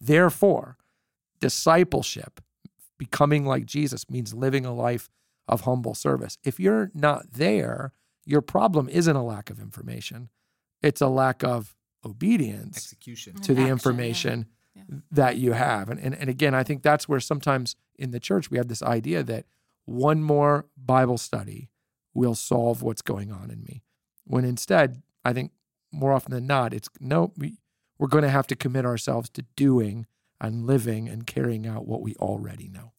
therefore, 0.00 0.78
discipleship, 1.40 2.40
becoming 2.98 3.44
like 3.44 3.66
Jesus, 3.66 4.08
means 4.08 4.32
living 4.34 4.64
a 4.64 4.72
life 4.74 5.10
of 5.48 5.62
humble 5.62 5.94
service. 5.94 6.38
If 6.44 6.58
you're 6.60 6.90
not 6.94 7.32
there, 7.32 7.92
your 8.24 8.40
problem 8.40 8.88
isn't 8.88 9.16
a 9.16 9.22
lack 9.24 9.50
of 9.50 9.58
information, 9.60 10.28
it's 10.82 11.00
a 11.00 11.08
lack 11.08 11.42
of 11.44 11.74
obedience 12.04 12.76
Execution. 12.78 13.34
to 13.34 13.54
the 13.54 13.62
Action, 13.62 13.66
yeah. 13.66 13.72
information 13.72 14.46
Yeah. 14.74 14.82
that 15.10 15.36
you 15.36 15.52
have. 15.52 15.88
And, 15.90 16.00
and 16.00 16.14
and 16.14 16.30
again, 16.30 16.54
I 16.54 16.62
think 16.62 16.82
that's 16.82 17.08
where 17.08 17.20
sometimes 17.20 17.76
in 17.98 18.10
the 18.12 18.20
church 18.20 18.50
we 18.50 18.56
have 18.58 18.68
this 18.68 18.82
idea 18.82 19.22
that 19.24 19.44
one 19.84 20.22
more 20.22 20.66
Bible 20.76 21.18
study 21.18 21.70
will 22.14 22.34
solve 22.34 22.82
what's 22.82 23.02
going 23.02 23.32
on 23.32 23.50
in 23.50 23.64
me. 23.64 23.82
When 24.24 24.44
instead, 24.44 25.02
I 25.24 25.32
think 25.32 25.52
more 25.90 26.12
often 26.12 26.32
than 26.32 26.46
not, 26.46 26.72
it's 26.72 26.88
no, 27.00 27.32
we, 27.36 27.58
we're 27.98 28.08
going 28.08 28.24
to 28.24 28.30
have 28.30 28.46
to 28.48 28.56
commit 28.56 28.84
ourselves 28.84 29.28
to 29.30 29.42
doing 29.56 30.06
and 30.40 30.66
living 30.66 31.08
and 31.08 31.26
carrying 31.26 31.66
out 31.66 31.86
what 31.86 32.02
we 32.02 32.14
already 32.16 32.68
know. 32.68 32.92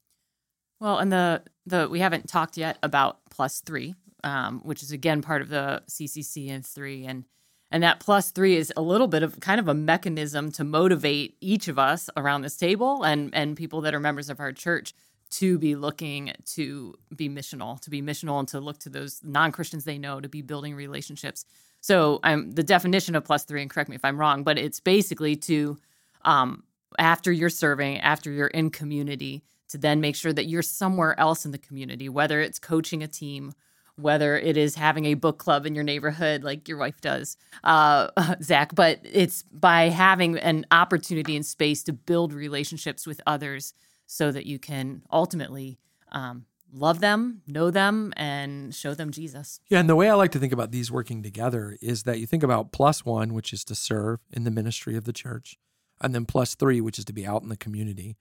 Well, 0.80 0.98
and 0.98 1.12
the 1.12 1.44
the 1.66 1.88
we 1.90 2.00
haven't 2.00 2.28
talked 2.28 2.58
yet 2.58 2.78
about 2.84 3.20
plus 3.30 3.62
three, 3.62 3.96
um, 4.24 4.62
which 4.64 4.84
is 4.84 4.92
again 4.92 5.22
part 5.22 5.42
of 5.42 5.50
the 5.50 5.84
CCC 5.90 6.50
and 6.50 6.66
three, 6.66 7.06
and 7.06 7.26
and 7.72 7.84
that 7.84 8.00
plus 8.00 8.32
three 8.32 8.56
is 8.56 8.72
a 8.76 8.82
little 8.82 9.08
bit 9.08 9.24
of 9.24 9.40
kind 9.40 9.60
of 9.60 9.68
a 9.68 9.74
mechanism 9.74 10.52
to 10.54 10.64
motivate 10.64 11.38
each 11.42 11.68
of 11.68 11.80
us 11.80 12.10
around 12.18 12.42
this 12.42 12.58
table 12.58 13.04
and 13.04 13.34
and 13.34 13.56
people 13.56 13.82
that 13.82 13.94
are 13.94 14.00
members 14.00 14.30
of 14.30 14.40
our 14.40 14.52
church 14.52 14.94
to 15.34 15.58
be 15.58 15.76
looking 15.76 16.32
to 16.46 16.94
be 17.16 17.28
missional, 17.30 17.80
to 17.82 17.90
be 17.90 18.02
missional, 18.02 18.40
and 18.40 18.48
to 18.50 18.60
look 18.60 18.80
to 18.80 18.90
those 18.90 19.20
non 19.24 19.52
Christians 19.52 19.84
they 19.84 19.98
know 19.98 20.20
to 20.20 20.30
be 20.30 20.42
building 20.42 20.76
relationships. 20.76 21.46
So, 21.82 22.20
I'm 22.24 22.52
the 22.52 22.64
definition 22.64 23.16
of 23.16 23.26
plus 23.26 23.44
three, 23.44 23.62
and 23.62 23.70
correct 23.70 23.90
me 23.90 23.96
if 23.96 24.06
I'm 24.06 24.20
wrong, 24.20 24.44
but 24.44 24.58
it's 24.58 24.80
basically 24.80 25.36
to 25.38 25.78
um, 26.24 26.64
after 27.00 27.32
you're 27.32 27.50
serving, 27.50 28.00
after 28.00 28.32
you're 28.32 28.48
in 28.48 28.70
community, 28.70 29.44
to 29.70 29.78
then 29.78 30.00
make 30.02 30.16
sure 30.16 30.34
that 30.34 30.46
you're 30.46 30.62
somewhere 30.62 31.20
else 31.20 31.46
in 31.46 31.52
the 31.52 31.58
community, 31.58 32.08
whether 32.10 32.40
it's 32.40 32.60
coaching 32.60 33.02
a 33.02 33.08
team, 33.08 33.54
whether 33.96 34.38
it 34.38 34.56
is 34.56 34.76
having 34.76 35.06
a 35.06 35.14
book 35.16 35.40
club 35.40 35.66
in 35.66 35.74
your 35.74 35.84
neighborhood 35.84 36.44
like 36.44 36.68
your 36.68 36.78
wife 36.78 37.02
does, 37.02 37.38
uh, 37.64 38.08
Zach, 38.44 38.76
but 38.76 39.00
it's 39.04 39.44
by 39.52 39.90
having 39.90 40.38
an 40.38 40.66
opportunity 40.70 41.36
and 41.36 41.46
space 41.46 41.84
to 41.84 41.94
build 41.94 42.34
relationships 42.34 43.08
with 43.08 43.20
others 43.26 43.74
so 44.14 44.32
that 44.32 44.46
you 44.46 44.60
can 44.60 45.02
ultimately 45.12 45.80
um, 46.12 46.46
love 46.72 47.00
them, 47.00 47.42
know 47.48 47.72
them, 47.72 48.14
and 48.16 48.74
show 48.76 48.94
them 48.94 49.10
Jesus. 49.10 49.60
Yeah, 49.70 49.80
and 49.80 49.90
the 49.90 49.96
way 49.96 50.08
I 50.08 50.14
like 50.14 50.30
to 50.34 50.40
think 50.40 50.54
about 50.54 50.72
these 50.72 50.92
working 50.92 51.24
together 51.24 51.76
is 51.82 52.04
that 52.04 52.20
you 52.20 52.28
think 52.28 52.44
about 52.44 52.72
plus 52.72 53.04
one, 53.04 53.34
which 53.34 53.52
is 53.52 53.64
to 53.66 53.74
serve 53.74 54.20
in 54.32 54.44
the 54.44 54.52
ministry 54.52 54.96
of 54.96 55.06
the 55.06 55.14
church, 55.14 55.58
and 56.00 56.14
then 56.14 56.26
plus 56.26 56.54
three, 56.54 56.80
which 56.80 57.00
is 57.00 57.06
to 57.06 57.14
be 57.14 57.26
out 57.26 57.42
in 57.42 57.50
the 57.50 57.58
community. 57.58 58.16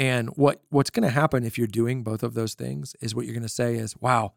And 0.00 0.30
what 0.30 0.62
what's 0.70 0.90
going 0.90 1.04
to 1.04 1.10
happen 1.10 1.44
if 1.44 1.56
you're 1.56 1.68
doing 1.68 2.02
both 2.02 2.24
of 2.24 2.34
those 2.34 2.54
things 2.54 2.96
is 3.00 3.14
what 3.14 3.24
you're 3.24 3.34
going 3.34 3.42
to 3.44 3.48
say 3.48 3.76
is, 3.76 3.96
wow, 4.00 4.32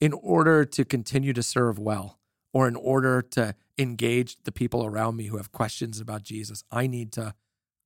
in 0.00 0.12
order 0.12 0.66
to 0.66 0.84
continue 0.84 1.32
to 1.32 1.42
serve 1.42 1.78
well, 1.78 2.18
or 2.52 2.68
in 2.68 2.76
order 2.76 3.22
to 3.22 3.54
engage 3.78 4.36
the 4.44 4.52
people 4.52 4.84
around 4.84 5.16
me 5.16 5.28
who 5.28 5.38
have 5.38 5.50
questions 5.50 5.98
about 5.98 6.22
Jesus, 6.22 6.62
I 6.70 6.86
need 6.86 7.10
to 7.12 7.34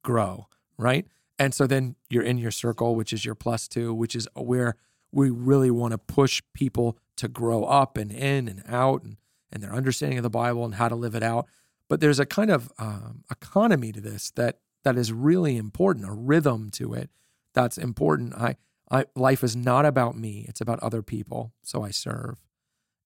grow, 0.02 0.48
right? 0.76 1.07
And 1.38 1.55
so 1.55 1.66
then 1.66 1.96
you're 2.09 2.22
in 2.22 2.38
your 2.38 2.51
circle, 2.51 2.94
which 2.94 3.12
is 3.12 3.25
your 3.25 3.35
plus 3.35 3.68
two, 3.68 3.92
which 3.92 4.14
is 4.14 4.29
where 4.35 4.77
we 5.12 5.31
really 5.31 5.70
want 5.70 5.92
to 5.92 5.99
push 5.99 6.42
people 6.55 6.99
to 7.16 7.29
grow 7.29 7.64
up 7.64 7.96
and 7.96 8.11
in 8.11 8.49
and 8.49 8.62
out 8.66 9.03
and, 9.03 9.16
and 9.53 9.62
their 9.62 9.72
understanding 9.72 10.18
of 10.18 10.22
the 10.22 10.31
Bible 10.31 10.64
and 10.64 10.75
how 10.75 10.88
to 10.88 10.94
live 10.94 11.14
it 11.14 11.22
out. 11.22 11.46
But 11.88 12.01
there's 12.01 12.18
a 12.18 12.27
kind 12.27 12.51
of 12.51 12.72
um, 12.79 13.25
economy 13.31 13.92
to 13.92 14.01
this 14.01 14.31
that 14.33 14.59
that 14.85 14.96
is 14.96 15.12
really 15.12 15.57
important, 15.57 16.09
a 16.09 16.12
rhythm 16.12 16.70
to 16.70 16.94
it 16.94 17.11
that's 17.55 17.79
important. 17.79 18.35
I, 18.35 18.57
I 18.90 19.07
life 19.16 19.42
is 19.42 19.57
not 19.57 19.85
about 19.85 20.16
me; 20.16 20.44
it's 20.49 20.61
about 20.61 20.81
other 20.81 21.03
people. 21.03 21.53
So 21.62 21.83
I 21.83 21.90
serve, 21.90 22.40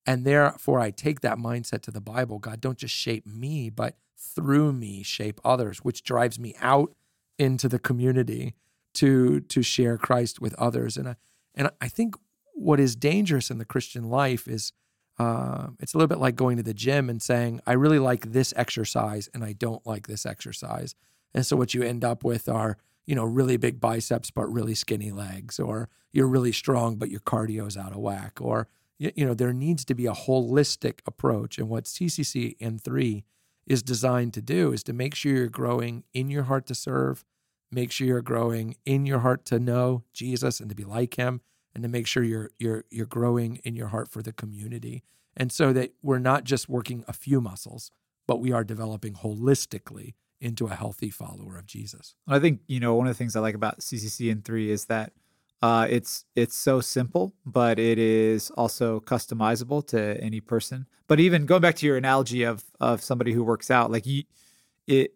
and 0.07 0.25
therefore 0.25 0.81
I 0.81 0.91
take 0.91 1.21
that 1.21 1.39
mindset 1.39 1.83
to 1.83 1.91
the 1.91 2.01
Bible. 2.01 2.39
God, 2.39 2.61
don't 2.61 2.77
just 2.77 2.95
shape 2.95 3.27
me, 3.27 3.71
but 3.71 3.97
through 4.17 4.73
me 4.73 5.03
shape 5.03 5.41
others, 5.45 5.79
which 5.79 6.03
drives 6.03 6.39
me 6.39 6.55
out 6.61 6.93
into 7.41 7.69
the 7.69 7.79
community 7.79 8.55
to 8.93 9.41
to 9.41 9.63
share 9.63 9.97
Christ 9.97 10.41
with 10.41 10.55
others. 10.55 10.97
And 10.97 11.09
I 11.09 11.17
and 11.55 11.71
I 11.81 11.89
think 11.89 12.15
what 12.53 12.79
is 12.79 12.95
dangerous 12.95 13.51
in 13.51 13.59
the 13.59 13.65
Christian 13.65 14.11
life 14.11 14.47
is 14.47 14.73
uh, 15.19 15.69
it's 15.81 15.95
a 15.95 15.99
little 15.99 16.09
bit 16.09 16.19
like 16.19 16.37
going 16.37 16.57
to 16.59 16.63
the 16.63 16.75
gym 16.75 17.11
and 17.11 17.21
saying, 17.21 17.61
I 17.67 17.73
really 17.73 17.99
like 17.99 18.33
this 18.33 18.55
exercise 18.57 19.29
and 19.35 19.43
I 19.45 19.53
don't 19.53 19.85
like 19.87 20.07
this 20.07 20.25
exercise. 20.25 20.95
And 21.35 21.45
so 21.45 21.57
what 21.57 21.75
you 21.75 21.83
end 21.83 22.05
up 22.05 22.25
with 22.25 22.49
are, 22.49 22.77
you 23.07 23.15
know, 23.15 23.25
really 23.25 23.57
big 23.57 23.81
biceps 23.81 24.31
but 24.31 24.47
really 24.47 24.75
skinny 24.75 25.11
legs, 25.11 25.59
or 25.59 25.89
you're 26.13 26.27
really 26.27 26.53
strong 26.53 26.97
but 26.97 27.11
your 27.11 27.21
cardio 27.21 27.67
is 27.67 27.77
out 27.77 27.93
of 27.93 27.99
whack, 27.99 28.39
or 28.41 28.69
you, 28.99 29.25
know, 29.25 29.33
there 29.33 29.55
needs 29.55 29.85
to 29.87 29.95
be 29.95 30.05
a 30.05 30.13
holistic 30.13 31.01
approach. 31.07 31.59
And 31.59 31.71
what 31.71 31.85
CCC 31.85 32.59
N3 32.59 33.23
is 33.67 33.83
designed 33.83 34.35
to 34.35 34.43
do 34.43 34.73
is 34.73 34.83
to 34.85 34.93
make 34.93 35.15
sure 35.15 35.33
you're 35.33 35.49
growing 35.49 36.05
in 36.13 36.29
your 36.29 36.45
heart 36.45 36.67
to 36.67 36.75
serve, 36.75 37.25
make 37.71 37.93
sure 37.93 38.07
you're 38.07 38.23
growing 38.23 38.77
in 38.85 39.07
your 39.07 39.21
heart 39.21 39.45
to 39.47 39.59
know 39.59 40.03
Jesus 40.13 40.61
and 40.61 40.69
to 40.69 40.75
be 40.75 40.85
like 40.85 41.15
him 41.15 41.41
and 41.75 41.83
to 41.83 41.89
make 41.89 42.07
sure 42.07 42.23
you're 42.23 42.51
you're 42.59 42.85
you're 42.91 43.07
growing 43.07 43.57
in 43.65 43.77
your 43.77 43.89
heart 43.89 44.09
for 44.09 44.23
the 44.23 44.33
community 44.33 45.03
and 45.37 45.53
so 45.53 45.73
that 45.73 45.93
we're 46.03 46.19
not 46.19 46.45
just 46.45 46.69
working 46.69 47.05
a 47.07 47.13
few 47.13 47.41
muscles 47.41 47.91
but 48.27 48.41
we 48.41 48.53
are 48.53 48.65
developing 48.65 49.15
holistically 49.15 50.15
into 50.41 50.67
a 50.67 50.75
healthy 50.75 51.11
follower 51.11 51.59
of 51.59 51.67
Jesus. 51.67 52.15
I 52.27 52.39
think 52.39 52.61
you 52.67 52.81
know 52.81 52.95
one 52.95 53.07
of 53.07 53.15
the 53.15 53.19
things 53.19 53.37
I 53.37 53.41
like 53.41 53.55
about 53.55 53.81
CCC 53.81 54.31
and 54.33 54.45
three 54.45 54.71
is 54.71 54.87
that 54.87 55.13
uh, 55.63 55.87
it's 55.91 56.25
it's 56.35 56.57
so 56.57 56.81
simple, 56.81 57.35
but 57.45 57.79
it 57.79 57.99
is 57.99 58.51
also 58.51 59.01
customizable 59.01 59.87
to 59.89 60.19
any 60.23 60.41
person. 60.41 60.87
But 61.07 61.21
even 61.21 61.45
going 61.45 61.61
back 61.61 61.77
to 61.77 61.87
your 61.87 61.97
analogy 61.97 62.45
of 62.45 62.65
of 62.81 63.03
somebody 63.03 63.33
who 63.33 63.45
works 63.45 63.71
out, 63.71 63.91
like 63.91 64.07
you, 64.07 64.25
it 64.87 65.15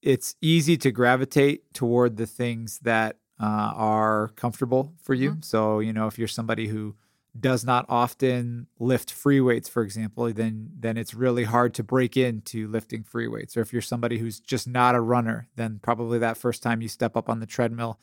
it's 0.00 0.36
easy 0.40 0.76
to 0.78 0.90
gravitate 0.92 1.74
toward 1.74 2.16
the 2.16 2.26
things 2.26 2.78
that 2.80 3.16
uh, 3.40 3.72
are 3.74 4.28
comfortable 4.36 4.94
for 5.02 5.14
you. 5.14 5.32
Mm-hmm. 5.32 5.42
So 5.42 5.80
you 5.80 5.92
know 5.92 6.06
if 6.06 6.18
you're 6.18 6.28
somebody 6.28 6.68
who 6.68 6.94
does 7.38 7.64
not 7.64 7.86
often 7.88 8.66
lift 8.78 9.10
free 9.10 9.40
weights, 9.40 9.68
for 9.68 9.82
example, 9.82 10.32
then 10.32 10.70
then 10.78 10.96
it's 10.96 11.14
really 11.14 11.44
hard 11.44 11.74
to 11.74 11.82
break 11.82 12.16
into 12.16 12.68
lifting 12.68 13.02
free 13.02 13.26
weights. 13.26 13.56
Or 13.56 13.60
if 13.60 13.72
you're 13.72 13.82
somebody 13.82 14.18
who's 14.18 14.38
just 14.38 14.68
not 14.68 14.94
a 14.94 15.00
runner, 15.00 15.48
then 15.56 15.80
probably 15.82 16.20
that 16.20 16.36
first 16.36 16.62
time 16.62 16.80
you 16.80 16.88
step 16.88 17.16
up 17.16 17.28
on 17.28 17.40
the 17.40 17.46
treadmill 17.46 17.98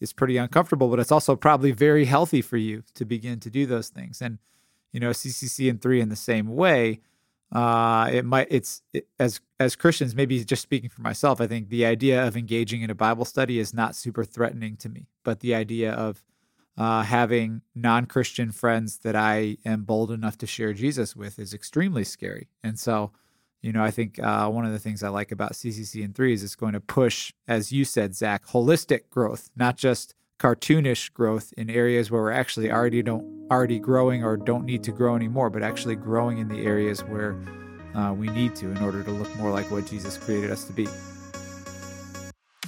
is 0.00 0.12
pretty 0.12 0.36
uncomfortable, 0.36 0.88
but 0.88 0.98
it's 0.98 1.12
also 1.12 1.36
probably 1.36 1.72
very 1.72 2.06
healthy 2.06 2.42
for 2.42 2.56
you 2.56 2.82
to 2.94 3.04
begin 3.04 3.38
to 3.40 3.50
do 3.50 3.66
those 3.66 3.88
things. 3.88 4.20
And 4.22 4.38
you 4.92 5.00
know, 5.00 5.10
CCC 5.10 5.70
and 5.70 5.80
three 5.80 6.00
in 6.00 6.08
the 6.08 6.16
same 6.16 6.48
way. 6.48 7.00
Uh, 7.52 8.08
it 8.12 8.24
might 8.24 8.46
it's 8.48 8.82
it, 8.92 9.08
as 9.18 9.40
as 9.58 9.74
Christians, 9.74 10.14
maybe 10.14 10.42
just 10.44 10.62
speaking 10.62 10.88
for 10.88 11.02
myself, 11.02 11.40
I 11.40 11.46
think 11.46 11.68
the 11.68 11.84
idea 11.84 12.24
of 12.24 12.36
engaging 12.36 12.82
in 12.82 12.90
a 12.90 12.94
Bible 12.94 13.24
study 13.24 13.58
is 13.58 13.74
not 13.74 13.96
super 13.96 14.24
threatening 14.24 14.76
to 14.78 14.88
me, 14.88 15.08
but 15.24 15.40
the 15.40 15.54
idea 15.54 15.92
of 15.92 16.22
uh, 16.78 17.02
having 17.02 17.62
non 17.74 18.06
Christian 18.06 18.52
friends 18.52 18.98
that 18.98 19.16
I 19.16 19.58
am 19.64 19.82
bold 19.82 20.10
enough 20.10 20.38
to 20.38 20.46
share 20.46 20.72
Jesus 20.72 21.16
with 21.16 21.38
is 21.38 21.52
extremely 21.52 22.04
scary. 22.04 22.48
And 22.62 22.78
so, 22.78 23.10
you 23.62 23.72
know, 23.72 23.82
I 23.82 23.90
think 23.90 24.18
uh, 24.18 24.48
one 24.48 24.64
of 24.64 24.72
the 24.72 24.78
things 24.78 25.02
I 25.02 25.08
like 25.08 25.32
about 25.32 25.52
CCC 25.52 26.04
and 26.04 26.14
three 26.14 26.32
is 26.32 26.42
it's 26.42 26.56
going 26.56 26.72
to 26.72 26.80
push, 26.80 27.32
as 27.46 27.72
you 27.72 27.84
said, 27.84 28.14
Zach, 28.14 28.46
holistic 28.46 29.10
growth, 29.10 29.50
not 29.54 29.76
just 29.76 30.14
cartoonish 30.38 31.12
growth 31.12 31.52
in 31.58 31.68
areas 31.68 32.10
where 32.10 32.22
we're 32.22 32.32
actually 32.32 32.72
already 32.72 33.02
don't 33.02 33.24
already 33.50 33.78
growing 33.78 34.24
or 34.24 34.36
don't 34.36 34.64
need 34.64 34.82
to 34.84 34.92
grow 34.92 35.14
anymore, 35.14 35.50
but 35.50 35.62
actually 35.62 35.96
growing 35.96 36.38
in 36.38 36.48
the 36.48 36.64
areas 36.64 37.00
where 37.04 37.38
uh, 37.94 38.14
we 38.14 38.28
need 38.28 38.54
to 38.54 38.70
in 38.70 38.78
order 38.78 39.02
to 39.02 39.10
look 39.10 39.34
more 39.36 39.50
like 39.50 39.70
what 39.70 39.86
Jesus 39.86 40.16
created 40.16 40.50
us 40.50 40.64
to 40.64 40.72
be. 40.72 40.86